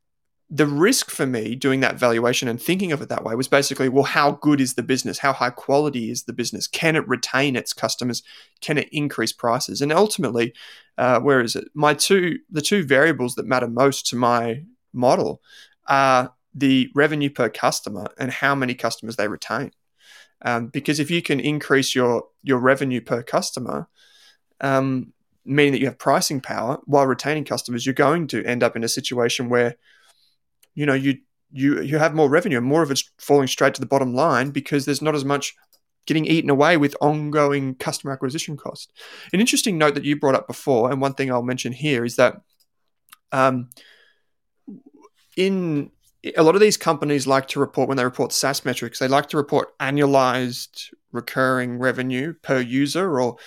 [0.54, 3.90] the risk for me doing that valuation and thinking of it that way was basically,
[3.90, 5.18] well, how good is the business?
[5.18, 6.68] How high quality is the business?
[6.68, 8.22] Can it retain its customers?
[8.62, 9.82] Can it increase prices?
[9.82, 10.54] And ultimately,
[11.00, 11.70] uh, where is it?
[11.74, 14.64] My two, the two variables that matter most to my
[14.94, 15.42] model
[15.88, 19.72] are the revenue per customer and how many customers they retain.
[20.44, 23.88] Um, because if you can increase your your revenue per customer,
[24.62, 25.14] um,
[25.46, 28.84] meaning that you have pricing power while retaining customers, you're going to end up in
[28.84, 29.78] a situation where
[30.76, 31.18] you know you
[31.52, 34.50] you you have more revenue and more of it's falling straight to the bottom line
[34.50, 35.56] because there's not as much
[36.06, 38.92] getting eaten away with ongoing customer acquisition cost.
[39.32, 42.18] An interesting note that you brought up before, and one thing I'll mention here is
[42.18, 42.42] that
[43.32, 43.70] um,
[45.38, 45.92] in
[46.38, 49.30] a lot of these companies like to report when they report SaaS metrics, they like
[49.30, 53.38] to report annualized recurring revenue per user or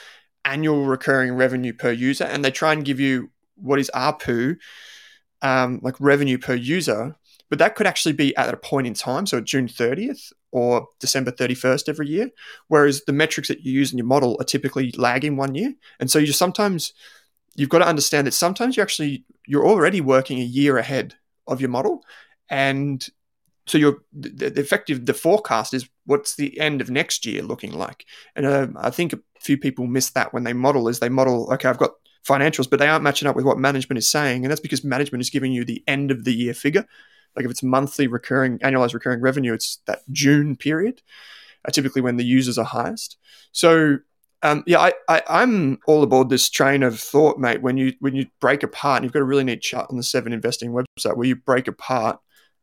[0.44, 4.56] annual recurring revenue per user, and they try and give you what is ARPU,
[5.42, 7.16] um, like revenue per user,
[7.48, 11.30] but that could actually be at a point in time, so June 30th or December
[11.30, 12.30] 31st every year.
[12.68, 16.10] Whereas the metrics that you use in your model are typically lagging one year, and
[16.10, 16.92] so you just sometimes
[17.54, 21.14] you've got to understand that sometimes you actually you're already working a year ahead
[21.46, 22.02] of your model,
[22.50, 23.08] and
[23.66, 27.72] so your the, the effective the forecast is what's the end of next year looking
[27.72, 31.08] like, and uh, I think a few people miss that when they model is they
[31.08, 31.92] model okay I've got
[32.26, 34.44] financials, but they aren't matching up with what management is saying.
[34.44, 36.84] And that's because management is giving you the end of the year figure.
[37.34, 41.02] Like if it's monthly recurring, annualized recurring revenue, it's that June period,
[41.66, 43.18] uh, typically when the users are highest.
[43.52, 43.98] So
[44.42, 47.62] um, yeah, I, I, am all aboard this train of thought, mate.
[47.62, 50.02] When you when you break apart, and you've got a really neat chart on the
[50.02, 52.20] Seven Investing website where you break apart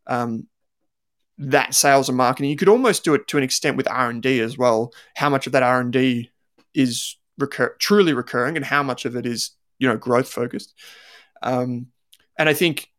[0.07, 0.47] um,
[1.39, 2.51] that sales and marketing.
[2.51, 4.93] You could almost do it to an extent with R and D as well.
[5.15, 6.29] How much of that R and D
[6.73, 10.73] is recur- truly recurring and how much of it is you know growth focused.
[11.41, 11.87] Um,
[12.37, 12.89] and I think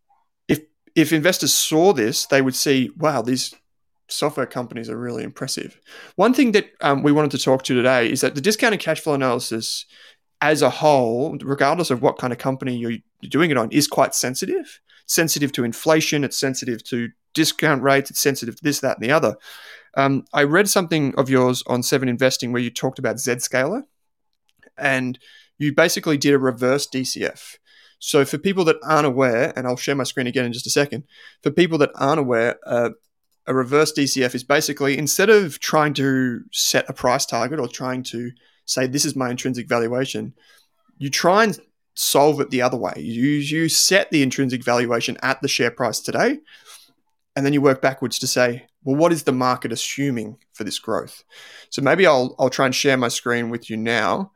[0.49, 0.61] if
[0.95, 3.55] if investors saw this, they would see, wow, these
[4.09, 5.81] software companies are really impressive.
[6.17, 9.01] One thing that um, we wanted to talk to today is that the discounted cash
[9.01, 9.87] flow analysis
[10.41, 12.99] as a whole, regardless of what kind of company you're,
[13.31, 14.81] doing it on, is quite sensitive.
[15.07, 19.11] Sensitive to inflation, it's sensitive to discount rates, it's sensitive to this, that, and the
[19.11, 19.37] other.
[19.97, 23.85] Um, I read something of yours on Seven Investing where you talked about Zscaler,
[24.77, 25.19] and
[25.59, 27.57] you basically did a reverse DCF.
[27.99, 30.71] So for people that aren't aware, and I'll share my screen again in just a
[30.71, 31.05] second,
[31.43, 32.91] for people that aren't aware, uh,
[33.47, 38.03] a reverse DCF is basically instead of trying to set a price target or trying
[38.05, 38.31] to
[38.65, 40.35] say this is my intrinsic valuation,
[40.99, 41.59] you try and
[41.95, 42.95] solve it the other way.
[42.97, 46.39] You you set the intrinsic valuation at the share price today,
[47.37, 50.79] and then you work backwards to say, well, what is the market assuming for this
[50.79, 51.25] growth?
[51.71, 54.33] So maybe I'll I'll try and share my screen with you now.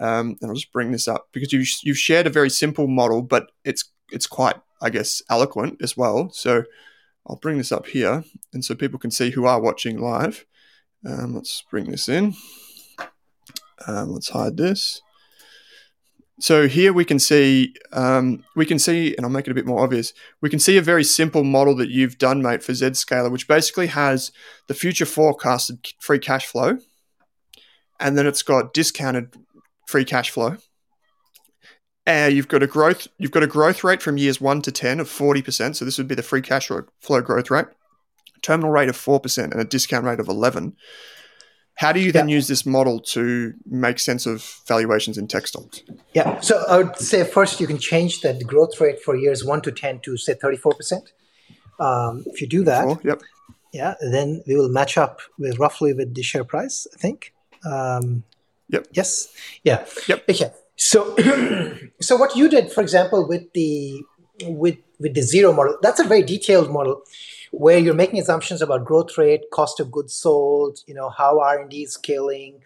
[0.00, 3.22] Um, and I'll just bring this up because you've, you've shared a very simple model,
[3.22, 6.30] but it's it's quite, I guess, eloquent as well.
[6.30, 6.64] So
[7.26, 10.44] I'll bring this up here, and so people can see who are watching live.
[11.06, 12.34] Um, let's bring this in.
[13.86, 15.00] Um, let's hide this.
[16.40, 19.66] So here we can see, um, we can see, and I'll make it a bit
[19.66, 20.12] more obvious.
[20.40, 23.86] We can see a very simple model that you've done, mate, for Zscaler, which basically
[23.88, 24.32] has
[24.66, 26.78] the future forecasted free cash flow,
[28.00, 29.36] and then it's got discounted
[29.92, 30.56] free cash flow.
[32.06, 33.06] Uh, you've got a growth.
[33.18, 35.76] You've got a growth rate from years one to ten of forty percent.
[35.76, 36.68] So this would be the free cash
[37.00, 37.66] flow growth rate.
[38.40, 40.74] Terminal rate of four percent and a discount rate of eleven.
[41.74, 42.36] How do you then yeah.
[42.36, 45.82] use this model to make sense of valuations in tech stocks?
[46.12, 49.62] Yeah, so I would say first you can change that growth rate for years one
[49.62, 51.12] to 10 to say 34%.
[51.80, 53.22] Um, if you do that, Four, yep.
[53.72, 57.32] yeah, then we will match up with roughly with the share price, I think.
[57.64, 58.22] Um,
[58.72, 58.88] yep.
[58.92, 59.32] Yes.
[59.62, 59.86] Yeah.
[60.08, 60.24] Yep.
[60.28, 60.50] Okay.
[60.76, 61.14] So,
[62.00, 64.02] so what you did, for example, with the
[64.42, 67.02] with with the Xero model, that's a very detailed model
[67.52, 71.82] where you're making assumptions about growth rate, cost of goods sold, you know, how R&D
[71.82, 72.60] is scaling.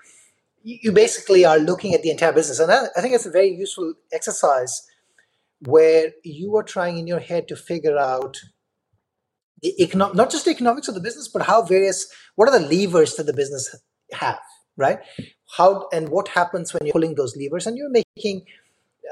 [0.62, 2.60] You basically are looking at the entire business.
[2.60, 4.86] And I think it's a very useful exercise
[5.60, 8.38] where you are trying in your head to figure out
[9.62, 12.66] the econo- not just the economics of the business, but how various, what are the
[12.66, 13.74] levers that the business
[14.12, 14.38] have,
[14.76, 15.00] right?
[15.56, 18.46] How and what happens when you're pulling those levers and you're making,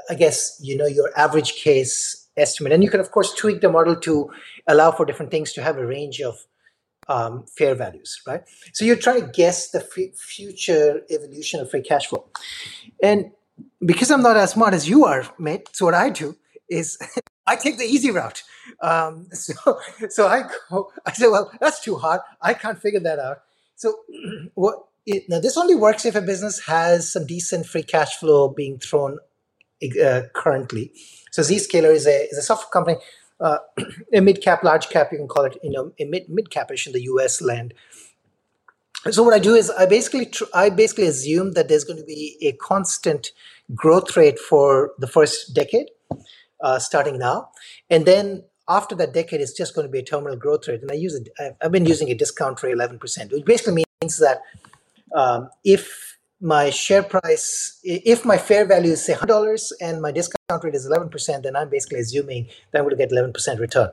[0.09, 2.73] I guess, you know, your average case estimate.
[2.73, 4.29] And you can, of course, tweak the model to
[4.67, 6.45] allow for different things to have a range of
[7.07, 8.43] um, fair values, right?
[8.73, 12.25] So you're trying to guess the f- future evolution of free cash flow.
[13.01, 13.31] And
[13.85, 16.35] because I'm not as smart as you are, mate, so what I do
[16.69, 16.97] is
[17.47, 18.43] I take the easy route.
[18.81, 19.79] Um, so,
[20.09, 22.21] so I go, I say, well, that's too hard.
[22.41, 23.41] I can't figure that out.
[23.75, 23.95] So
[24.55, 24.85] what?
[25.05, 28.79] It, now this only works if a business has some decent free cash flow being
[28.79, 29.19] thrown
[30.03, 30.91] uh, currently.
[31.31, 32.97] So Zscaler is a, is a software company,
[33.39, 33.57] uh,
[34.13, 36.87] a mid cap, large cap, you can call it, you know, a mid mid capish
[36.87, 37.73] in the US land.
[39.11, 42.05] So what I do is I basically tr- I basically assume that there's going to
[42.05, 43.31] be a constant
[43.75, 45.87] growth rate for the first decade,
[46.63, 47.49] uh, starting now,
[47.89, 50.81] and then after that decade, it's just going to be a terminal growth rate.
[50.81, 51.29] And I use it.
[51.61, 54.41] I've been using a discount rate, eleven percent, which basically means that
[55.15, 60.63] um, if my share price, if my fair value is say $100 and my discount
[60.63, 63.89] rate is 11%, then I'm basically assuming that I'm going to get 11% return.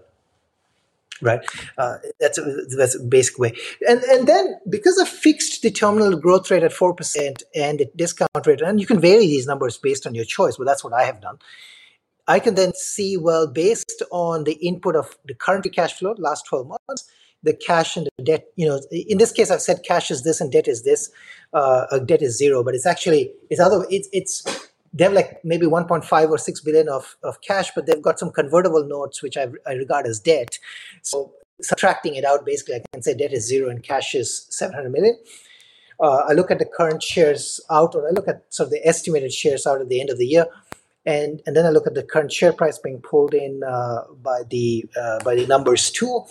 [1.21, 1.41] Right,
[1.79, 2.43] uh, that's a,
[2.77, 3.55] that's a basic way,
[3.87, 7.89] and and then because I fixed the terminal growth rate at four percent and the
[7.95, 10.93] discount rate, and you can vary these numbers based on your choice, but that's what
[10.93, 11.39] I have done.
[12.27, 16.45] I can then see well based on the input of the current cash flow last
[16.45, 17.09] twelve months,
[17.43, 18.47] the cash and the debt.
[18.57, 21.11] You know, in this case, I've said cash is this and debt is this.
[21.53, 23.85] Uh, debt is zero, but it's actually it's other.
[23.91, 24.45] It's it's
[24.93, 28.31] they have like maybe 1.5 or 6 billion of, of cash, but they've got some
[28.31, 30.59] convertible notes which I, I regard as debt.
[31.01, 31.33] So
[31.63, 35.19] subtracting it out, basically, I can say debt is zero and cash is 700 million.
[36.01, 38.87] Uh, I look at the current shares out, or I look at sort of the
[38.87, 40.47] estimated shares out at the end of the year,
[41.07, 44.43] and and then I look at the current share price being pulled in uh, by
[44.51, 46.29] the uh, by the numbers tool,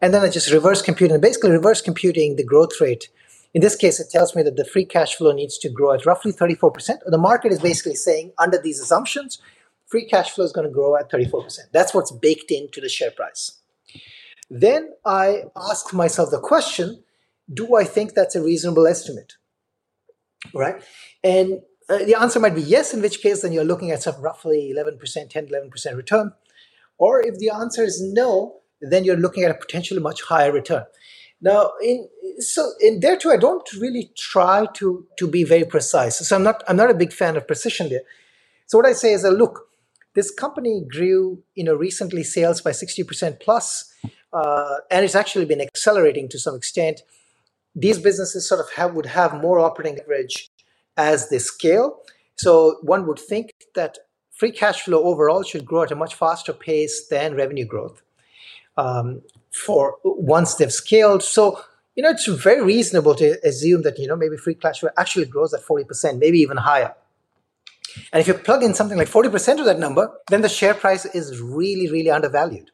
[0.00, 3.08] and then I just reverse compute and basically reverse computing the growth rate.
[3.54, 6.04] In this case, it tells me that the free cash flow needs to grow at
[6.04, 6.98] roughly 34%.
[7.06, 9.40] The market is basically saying, under these assumptions,
[9.86, 11.58] free cash flow is going to grow at 34%.
[11.72, 13.60] That's what's baked into the share price.
[14.50, 17.02] Then I ask myself the question
[17.52, 19.34] do I think that's a reasonable estimate?
[20.54, 20.82] Right?
[21.22, 24.20] And uh, the answer might be yes, in which case, then you're looking at some
[24.20, 26.32] roughly 11%, 10, 11% return.
[26.96, 30.84] Or if the answer is no, then you're looking at a potentially much higher return.
[31.40, 32.08] Now, in
[32.38, 36.18] so in there too, I don't really try to to be very precise.
[36.26, 38.02] So I'm not I'm not a big fan of precision there.
[38.66, 39.68] So what I say is that look,
[40.14, 43.92] this company grew you know recently sales by 60% plus,
[44.32, 47.02] uh, and it's actually been accelerating to some extent.
[47.76, 50.48] These businesses sort of have, would have more operating leverage
[50.96, 51.98] as they scale.
[52.36, 53.98] So one would think that
[54.30, 58.00] free cash flow overall should grow at a much faster pace than revenue growth
[58.76, 61.22] um, for once they've scaled.
[61.22, 61.60] So
[61.94, 65.26] you know it's very reasonable to assume that you know maybe free cash flow actually
[65.26, 66.94] grows at forty percent, maybe even higher.
[68.12, 70.74] And if you plug in something like forty percent of that number, then the share
[70.74, 72.70] price is really really undervalued,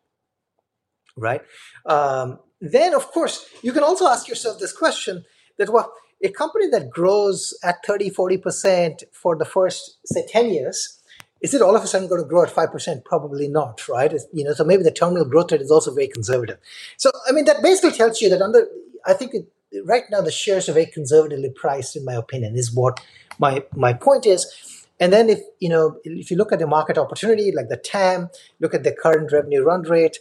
[1.17, 1.43] right?
[1.87, 5.25] Um, then of course you can also ask yourself this question
[5.59, 5.93] that well
[6.23, 11.00] a company that grows at 30 40% for the first say 10 years
[11.41, 13.05] is it all of a sudden going to grow at 5%?
[13.05, 14.13] Probably not, right?
[14.13, 16.59] It's, you know, so maybe the terminal growth rate is also very conservative.
[16.97, 18.67] So, I mean, that basically tells you that under,
[19.07, 19.47] I think it,
[19.85, 23.01] right now the shares are very conservatively priced, in my opinion, is what
[23.39, 24.87] my, my point is.
[24.99, 28.29] And then if, you know, if you look at the market opportunity, like the TAM,
[28.61, 30.19] look at the current revenue run rate,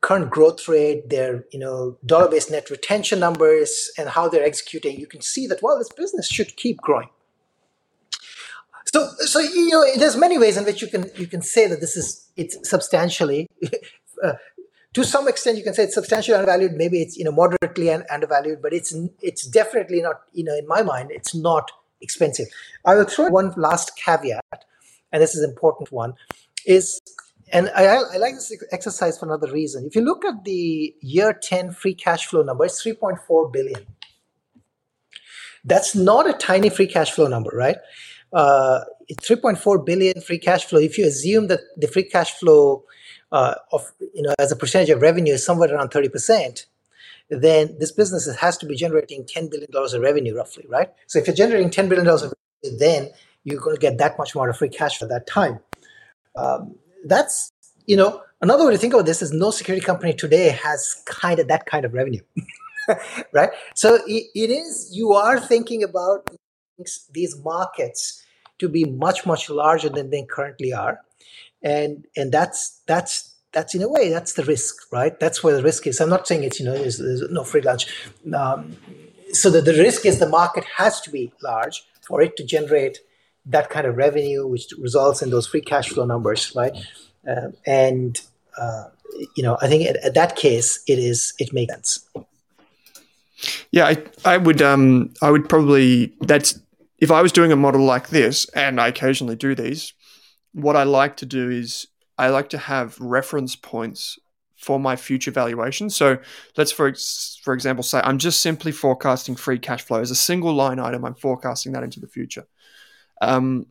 [0.00, 5.06] current growth rate, their, you know, dollar-based net retention numbers and how they're executing, you
[5.06, 7.08] can see that, well, this business should keep growing.
[8.92, 11.80] So, so you know, there's many ways in which you can you can say that
[11.80, 13.46] this is it's substantially,
[14.24, 14.32] uh,
[14.94, 16.72] to some extent, you can say it's substantially undervalued.
[16.72, 20.82] Maybe it's you know moderately undervalued, but it's it's definitely not you know in my
[20.82, 21.70] mind it's not
[22.00, 22.48] expensive.
[22.84, 24.64] I will throw one last caveat,
[25.12, 26.14] and this is an important one,
[26.66, 27.00] is
[27.52, 29.84] and I, I, like this exercise for another reason.
[29.84, 33.86] If you look at the year 10 free cash flow number, it's 3.4 billion.
[35.64, 37.76] That's not a tiny free cash flow number, right?
[38.32, 38.80] Uh,
[39.14, 40.78] 3.4 billion free cash flow.
[40.78, 42.84] If you assume that the free cash flow
[43.32, 46.66] uh, of you know as a percentage of revenue is somewhere around 30 percent,
[47.28, 50.90] then this business has to be generating 10 billion dollars of revenue, roughly, right?
[51.06, 53.10] So if you're generating 10 billion dollars of revenue, then
[53.44, 55.58] you're going to get that much more of free cash for that time.
[56.36, 57.50] Um, that's
[57.86, 61.38] you know another way to think about this is no security company today has kind
[61.38, 62.20] of that kind of revenue
[63.32, 66.28] right so it, it is you are thinking about
[67.12, 68.19] these markets
[68.60, 71.00] to be much much larger than they currently are
[71.62, 75.62] and and that's that's that's in a way that's the risk right that's where the
[75.62, 77.86] risk is i'm not saying it's you know there's, there's no free lunch
[78.34, 78.76] um,
[79.32, 82.98] so that the risk is the market has to be large for it to generate
[83.46, 86.76] that kind of revenue, which results in those free cash flow numbers, right?
[87.28, 88.20] Uh, and
[88.58, 88.84] uh,
[89.36, 92.06] you know, I think at, at, that case, it is it makes sense.
[93.70, 96.58] Yeah, I, I would um I would probably that's
[97.00, 99.94] if I was doing a model like this, and I occasionally do these,
[100.52, 101.86] what I like to do is
[102.18, 104.18] I like to have reference points
[104.56, 105.88] for my future valuation.
[105.88, 106.18] So
[106.56, 106.92] let's for
[107.42, 111.04] for example say I'm just simply forecasting free cash flow as a single line item.
[111.04, 112.46] I'm forecasting that into the future.
[113.22, 113.66] Um,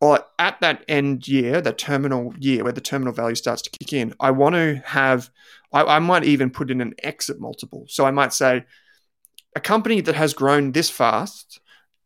[0.00, 3.92] or at that end year, that terminal year where the terminal value starts to kick
[3.92, 5.30] in, I want to have,
[5.72, 7.86] I, I might even put in an exit multiple.
[7.88, 8.64] So I might say,
[9.54, 11.60] a company that has grown this fast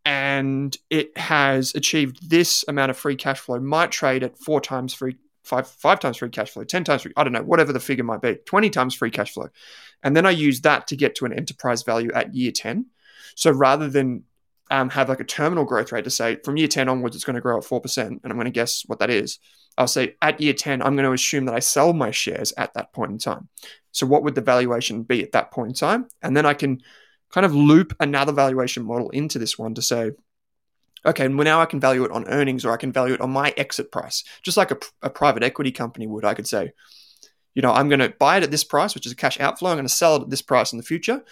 [0.07, 4.95] and it has achieved this amount of free cash flow might trade at four times
[4.95, 7.81] free five five times free cash flow, ten times free, I don't know, whatever the
[7.81, 9.49] figure might be, twenty times free cash flow,
[10.05, 12.87] and then I use that to get to an enterprise value at year ten.
[13.35, 14.23] So rather than
[14.71, 17.35] um, have like a terminal growth rate to say from year 10 onwards, it's going
[17.35, 18.05] to grow at 4%.
[18.07, 19.39] And I'm going to guess what that is.
[19.79, 22.75] I'll say at year 10, I'm going to assume that I sell my shares at
[22.75, 23.49] that point in time.
[23.93, 26.09] So what would the valuation be at that point in time?
[26.21, 26.81] And then I can
[27.33, 30.13] kind of loop another valuation model into this one to say,
[31.05, 33.31] okay, well now I can value it on earnings or I can value it on
[33.31, 34.25] my exit price.
[34.43, 36.73] Just like a, a private equity company would, I could say,
[37.55, 39.71] you know, I'm going to buy it at this price, which is a cash outflow.
[39.71, 41.23] I'm going to sell it at this price in the future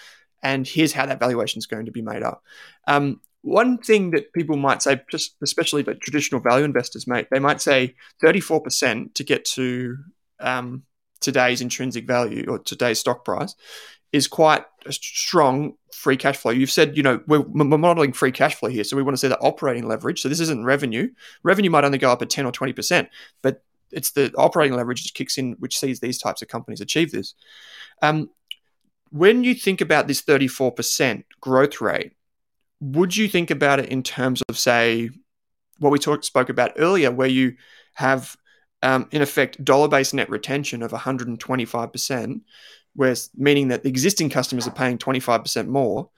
[0.45, 2.45] and here's how that valuation is going to be made up.
[2.87, 7.39] Um, one thing that people might say, just especially the traditional value investors, mate, they
[7.39, 9.97] might say 34% to get to
[10.41, 10.85] um,
[11.21, 13.55] today's intrinsic value or today's stock price
[14.15, 16.53] is quite a strong free cash flow.
[16.53, 18.85] You've said, you know, we're, modeling free cash flow here.
[18.85, 20.21] So we want to see the operating leverage.
[20.23, 21.09] So this isn't revenue.
[21.43, 23.09] Revenue might only go up at 10 or 20%,
[23.43, 27.11] but it's the operating leverage that kicks in, which sees these types of companies achieve
[27.11, 27.35] this.
[28.03, 28.31] Um,
[29.11, 32.13] when you think about this 34% growth rate,
[32.81, 35.11] would you think about it in terms of, say,
[35.81, 37.57] what we talked spoke about earlier, where you
[37.95, 38.37] have,
[38.81, 42.43] um, in effect, dollar-based net retention of 125%,
[42.95, 46.09] where meaning that the existing customers are paying 25% more?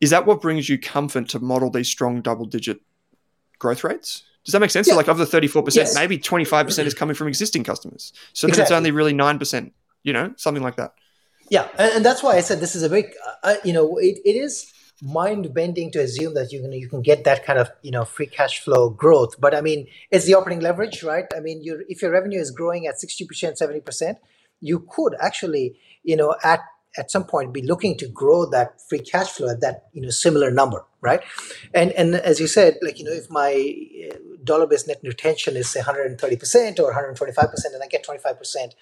[0.00, 2.80] Is that what brings you comfort to model these strong double-digit
[3.58, 4.22] growth rates?
[4.44, 4.86] Does that make sense?
[4.86, 4.92] Yeah.
[4.92, 5.94] So like of the 34%, yes.
[5.94, 8.12] maybe 25% is coming from existing customers.
[8.32, 8.62] So exactly.
[8.62, 9.72] it's only really 9%,
[10.04, 10.94] you know, something like that.
[11.50, 13.12] Yeah, and, and that's why I said this is a very,
[13.42, 14.72] uh, you know, it, it is
[15.02, 18.04] mind bending to assume that you can you can get that kind of you know
[18.04, 19.40] free cash flow growth.
[19.40, 21.26] But I mean, it's the operating leverage, right?
[21.36, 24.18] I mean, you if your revenue is growing at sixty percent, seventy percent,
[24.60, 26.60] you could actually you know at
[26.96, 30.10] at some point be looking to grow that free cash flow at that you know
[30.10, 31.20] similar number right?
[31.74, 33.74] And and as you said like you know if my
[34.10, 38.72] uh, dollar based net retention is say 130% or 125% and i get 25%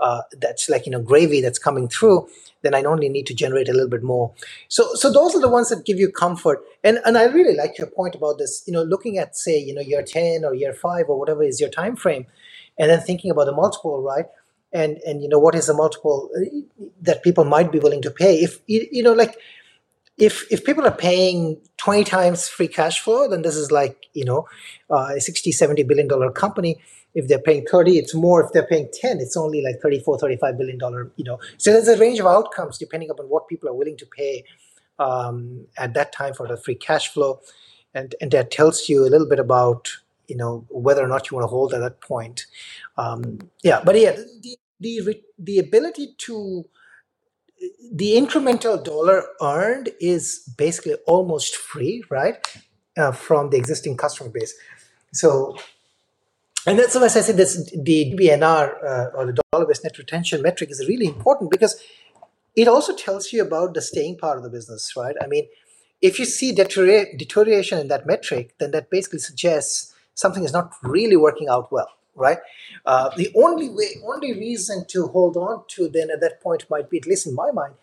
[0.00, 2.28] uh, that's like you know gravy that's coming through
[2.62, 4.32] then i only need to generate a little bit more.
[4.68, 6.64] So so those are the ones that give you comfort.
[6.82, 9.74] And and i really like your point about this you know looking at say you
[9.74, 12.26] know year 10 or year 5 or whatever is your time frame
[12.78, 14.26] and then thinking about the multiple right
[14.74, 16.40] and and you know what is the multiple uh,
[17.00, 19.36] that people might be willing to pay if you, know like
[20.18, 24.24] if if people are paying 20 times free cash flow then this is like you
[24.24, 24.46] know
[24.90, 26.80] uh, a 60 70 billion dollar company.
[27.14, 28.44] If they're paying 30 it's more.
[28.44, 31.38] If they're paying 10 it's only like 34 35 billion dollar you know.
[31.58, 34.44] So there's a range of outcomes depending upon what people are willing to pay
[34.98, 37.40] um, at that time for the free cash flow.
[37.94, 39.88] And and that tells you a little bit about
[40.28, 42.46] you know whether or not you want to hold at that point.
[42.96, 46.64] Um, yeah but yeah the, the the ability to
[47.92, 52.36] the incremental dollar earned is basically almost free right?
[52.96, 54.54] Uh, from the existing customer base.
[55.12, 55.56] So,
[56.66, 60.70] and that's why I said this the DBNR uh, or the dollar-based net retention metric
[60.70, 61.82] is really important because
[62.56, 65.16] it also tells you about the staying part of the business, right?
[65.20, 65.48] I mean,
[66.00, 71.16] if you see deterioration in that metric, then that basically suggests something is not really
[71.16, 72.38] working out well, right?
[72.86, 76.90] Uh, the only way, only reason to hold on to then at that point might
[76.90, 77.74] be, at least in my mind,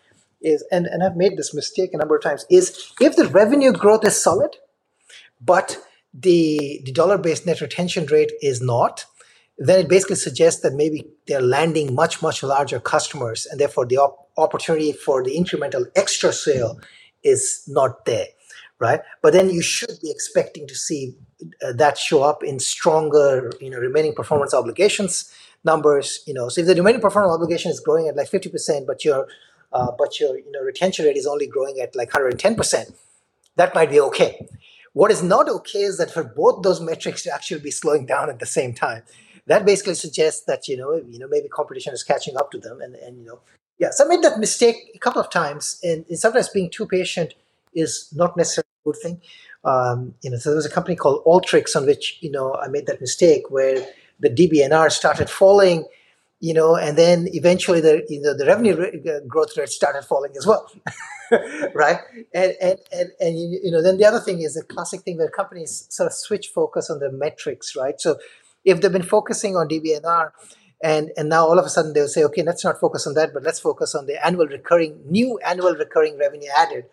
[0.42, 3.72] is and, and I've made this mistake a number of times, is if the revenue
[3.72, 4.56] growth is solid,
[5.40, 5.78] but
[6.14, 9.04] the the dollar-based net retention rate is not,
[9.58, 13.98] then it basically suggests that maybe they're landing much much larger customers, and therefore the
[13.98, 16.78] op- opportunity for the incremental extra sale
[17.22, 18.26] is not there,
[18.78, 19.00] right?
[19.22, 21.16] But then you should be expecting to see
[21.74, 25.32] that show up in stronger, you know, remaining performance obligations
[25.64, 26.20] numbers.
[26.26, 29.04] You know, so if the remaining performance obligation is growing at like fifty percent, but
[29.04, 29.26] your
[29.72, 32.94] uh, but your you know retention rate is only growing at like 110 percent,
[33.56, 34.46] that might be okay.
[34.92, 38.28] What is not okay is that for both those metrics to actually be slowing down
[38.28, 39.02] at the same time.
[39.46, 42.80] That basically suggests that you know you know maybe competition is catching up to them,
[42.80, 43.40] and and you know
[43.78, 43.90] yeah.
[43.90, 47.34] So I made that mistake a couple of times, and, and sometimes being too patient
[47.74, 49.20] is not necessarily a good thing.
[49.64, 52.68] Um, you know, so there was a company called Alteryx on which you know I
[52.68, 53.86] made that mistake where
[54.20, 55.86] the DBNR started falling
[56.42, 60.32] you know, and then eventually the you know the revenue uh, growth rate started falling
[60.36, 60.68] as well,
[61.74, 62.00] right?
[62.34, 65.30] And and and and you know then the other thing is the classic thing where
[65.30, 67.98] companies sort of switch focus on the metrics, right?
[68.00, 68.16] So
[68.64, 70.32] if they've been focusing on DBNR,
[70.82, 73.32] and and now all of a sudden they'll say, okay, let's not focus on that,
[73.32, 76.86] but let's focus on the annual recurring new annual recurring revenue added.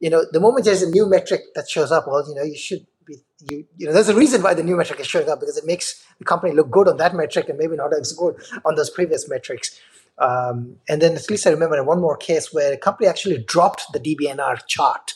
[0.00, 2.56] You know, the moment there's a new metric that shows up, well, you know, you
[2.56, 3.16] should be
[3.48, 5.64] you you know there's a reason why the new metric is showing up because it
[5.64, 8.34] makes the company look good on that metric and maybe not as good
[8.64, 9.80] on those previous metrics.
[10.18, 13.92] Um, and then at least I remember one more case where a company actually dropped
[13.92, 15.14] the DBNR chart.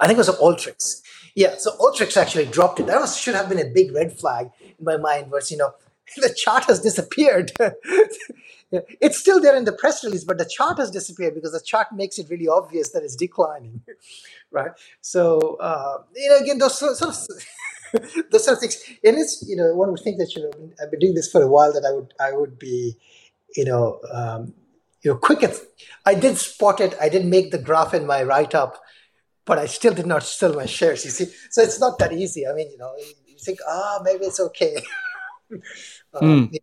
[0.00, 1.02] I think it was Alteryx.
[1.34, 2.86] Yeah, so Alteryx actually dropped it.
[2.86, 5.30] That was, should have been a big red flag in my mind.
[5.30, 5.74] Was you know
[6.16, 7.52] the chart has disappeared.
[8.70, 11.88] it's still there in the press release, but the chart has disappeared because the chart
[11.92, 13.80] makes it really obvious that it's declining,
[14.50, 14.72] right?
[15.00, 17.00] So uh, you know, again, those sort of
[18.30, 18.82] those sort of things.
[19.04, 21.30] And It is, you know, one would think that you know I've been doing this
[21.30, 22.96] for a while that I would I would be,
[23.56, 24.54] you know, um,
[25.02, 25.56] you know, quick at.
[26.04, 26.94] I did spot it.
[27.00, 28.80] I didn't make the graph in my write up,
[29.44, 31.04] but I still did not sell my shares.
[31.04, 32.46] You see, so it's not that easy.
[32.46, 32.92] I mean, you know,
[33.26, 34.76] you think, ah, oh, maybe it's okay.
[36.14, 36.56] Um, mm.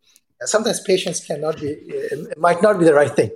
[0.44, 1.68] Sometimes patience cannot be.
[1.68, 3.32] It might not be the right thing.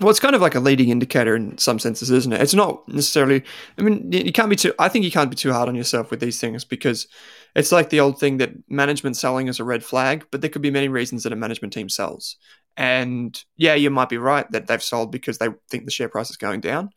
[0.00, 2.40] Well, it's kind of like a leading indicator in some senses, isn't it?
[2.40, 3.44] It's not necessarily.
[3.76, 4.72] I mean, you can't be too.
[4.78, 7.06] I think you can't be too hard on yourself with these things because
[7.54, 10.62] it's like the old thing that management selling is a red flag, but there could
[10.62, 12.36] be many reasons that a management team sells.
[12.78, 16.30] And yeah, you might be right that they've sold because they think the share price
[16.30, 16.90] is going down.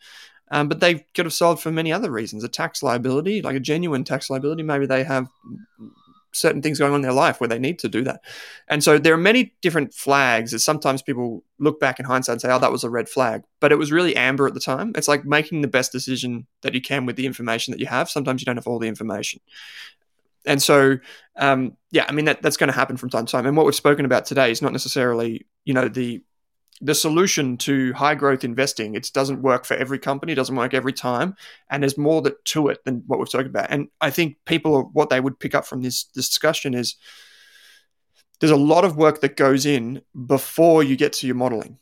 [0.52, 2.44] Um, but they could have sold for many other reasons.
[2.44, 4.64] A tax liability, like a genuine tax liability.
[4.64, 5.28] Maybe they have
[6.34, 8.22] certain things going on in their life where they need to do that.
[8.68, 12.42] And so there are many different flags that sometimes people look back in hindsight and
[12.42, 13.44] say, oh, that was a red flag.
[13.60, 14.92] But it was really amber at the time.
[14.96, 18.10] It's like making the best decision that you can with the information that you have.
[18.10, 19.40] Sometimes you don't have all the information.
[20.46, 20.98] And so,
[21.38, 23.46] um, yeah, I mean, that, that's going to happen from time to time.
[23.46, 26.22] And what we've spoken about today is not necessarily, you know, the
[26.82, 30.94] the solution to high growth investing it doesn't work for every company doesn't work every
[30.94, 31.36] time
[31.70, 33.68] and there's more that, to it than what we've talked about.
[33.70, 36.96] And i think people what they would pick up from this, this discussion is
[38.40, 41.78] there's a lot of work that goes in before you get to your modeling.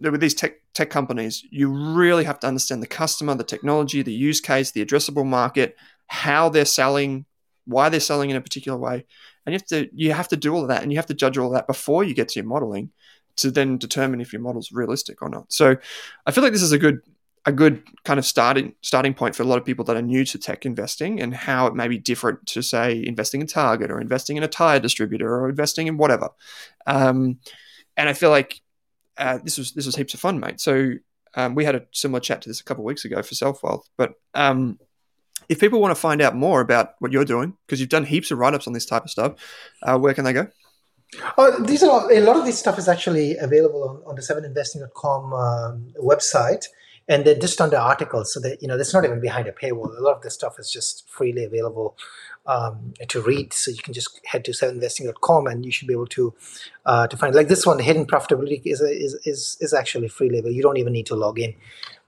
[0.00, 4.12] With these tech tech companies you really have to understand the customer the technology the
[4.12, 5.76] use case the addressable market
[6.06, 7.26] how they're selling
[7.64, 9.04] why they're selling in a particular way.
[9.46, 11.14] And you have to you have to do all of that and you have to
[11.14, 12.90] judge all of that before you get to your modeling
[13.36, 15.52] to then determine if your model's realistic or not.
[15.52, 15.76] So
[16.26, 17.00] I feel like this is a good
[17.44, 20.24] a good kind of starting starting point for a lot of people that are new
[20.24, 24.00] to tech investing and how it may be different to say investing in Target or
[24.00, 26.28] investing in a tire distributor or investing in whatever.
[26.86, 27.40] Um,
[27.96, 28.60] and I feel like
[29.18, 30.60] uh, this was this was heaps of fun, mate.
[30.60, 30.92] So
[31.34, 33.84] um, we had a similar chat to this a couple of weeks ago for SelfWealth,
[33.96, 34.78] but um,
[35.48, 38.30] if people want to find out more about what you're doing because you've done heaps
[38.30, 39.34] of write ups on this type of stuff,
[39.82, 40.46] uh, where can they go?
[41.36, 45.32] Oh, these are a lot of this stuff is actually available on, on the seveninvesting.com
[45.32, 46.64] um, website,
[47.06, 49.96] and they're just under articles, so that you know it's not even behind a paywall.
[49.96, 51.96] A lot of this stuff is just freely available
[52.46, 56.06] um, to read, so you can just head to seveninvesting.com and you should be able
[56.06, 56.34] to
[56.86, 57.78] uh, to find like this one.
[57.78, 60.56] Hidden profitability is is is is actually freely available.
[60.56, 61.54] You don't even need to log in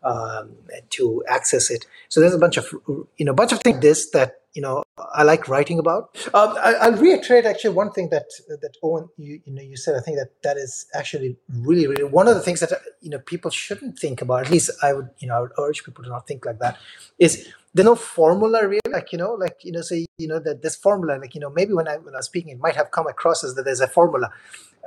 [0.03, 0.53] um,
[0.91, 1.85] to access it.
[2.09, 2.73] So there's a bunch of
[3.19, 6.17] you know bunch of things like this that you know I like writing about.
[6.33, 9.97] Um, I, will reiterate actually one thing that that Owen you, you know you said.
[9.97, 13.19] I think that that is actually really really one of the things that you know
[13.19, 14.47] people shouldn't think about.
[14.47, 16.79] At least I would you know I would urge people to not think like that.
[17.19, 20.63] Is there's no formula really like you know like you know say you know that
[20.63, 22.93] this formula like you know maybe when I when I was speaking it might have
[22.93, 24.31] come across as that there's a formula,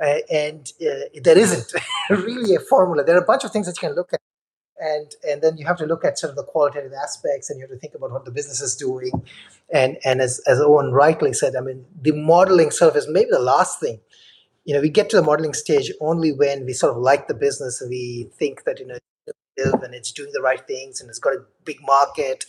[0.02, 1.72] uh, and uh, there isn't
[2.10, 3.04] really a formula.
[3.04, 4.20] There are a bunch of things that you can look at
[4.80, 7.66] and and then you have to look at sort of the qualitative aspects and you
[7.66, 9.12] have to think about what the business is doing.
[9.72, 13.30] And and as, as owen rightly said i mean the modeling sort of is maybe
[13.30, 14.00] the last thing.
[14.64, 17.34] You know we get to the modeling stage only when we sort of like the
[17.34, 18.98] business and we think that you know
[19.56, 22.44] and it's doing the right things and it's got a big market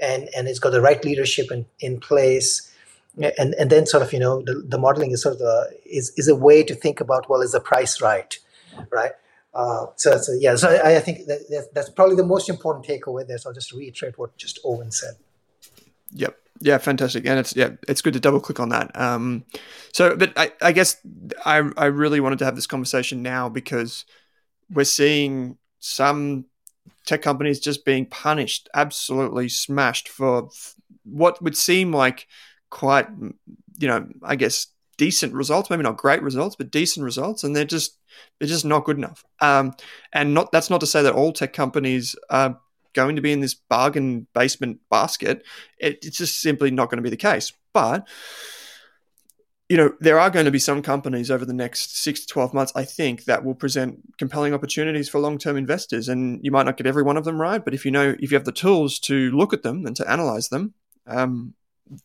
[0.00, 2.70] and and it's got the right leadership in, in place.
[3.38, 6.12] And and then sort of you know the, the modeling is sort of a, is
[6.16, 8.36] is a way to think about well is the price right?
[8.90, 9.12] Right
[9.54, 13.26] uh, so, so, yeah, so I, I think that, that's probably the most important takeaway
[13.26, 13.38] there.
[13.38, 15.14] So I'll just reiterate what just Owen said.
[16.12, 16.36] Yep.
[16.60, 18.98] Yeah, fantastic, and it's yeah, it's good to double click on that.
[18.98, 19.44] Um,
[19.92, 20.96] so, but I, I guess
[21.44, 24.04] I I really wanted to have this conversation now because
[24.72, 26.46] we're seeing some
[27.06, 30.48] tech companies just being punished, absolutely smashed for
[31.04, 32.28] what would seem like
[32.70, 33.08] quite,
[33.78, 37.64] you know, I guess decent results, maybe not great results, but decent results, and they're
[37.64, 37.98] just
[38.38, 39.24] they're just not good enough.
[39.40, 39.74] Um,
[40.12, 42.58] and not that's not to say that all tech companies are
[42.92, 45.44] going to be in this bargain basement basket.
[45.78, 47.52] It, it's just simply not going to be the case.
[47.72, 48.08] But
[49.68, 52.52] you know, there are going to be some companies over the next six to 12
[52.52, 56.08] months, I think, that will present compelling opportunities for long term investors.
[56.08, 58.30] And you might not get every one of them right, but if you know, if
[58.30, 60.74] you have the tools to look at them and to analyze them,
[61.06, 61.54] um,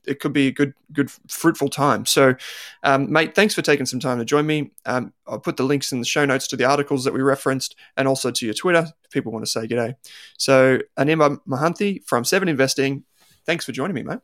[0.06, 2.06] it could be a good, good, fruitful time.
[2.06, 2.36] So,
[2.84, 4.72] um, mate, thanks for taking some time to join me.
[4.86, 7.76] Um, I'll put the links in the show notes to the articles that we referenced,
[7.98, 9.96] and also to your Twitter if people want to say g'day.
[10.38, 13.04] So, Anirban Mahanti from Seven Investing,
[13.46, 14.20] thanks for joining me, mate.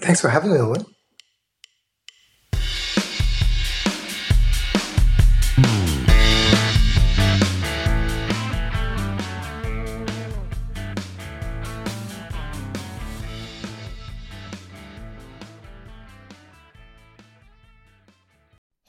[0.00, 0.84] Thanks for having me, Owen.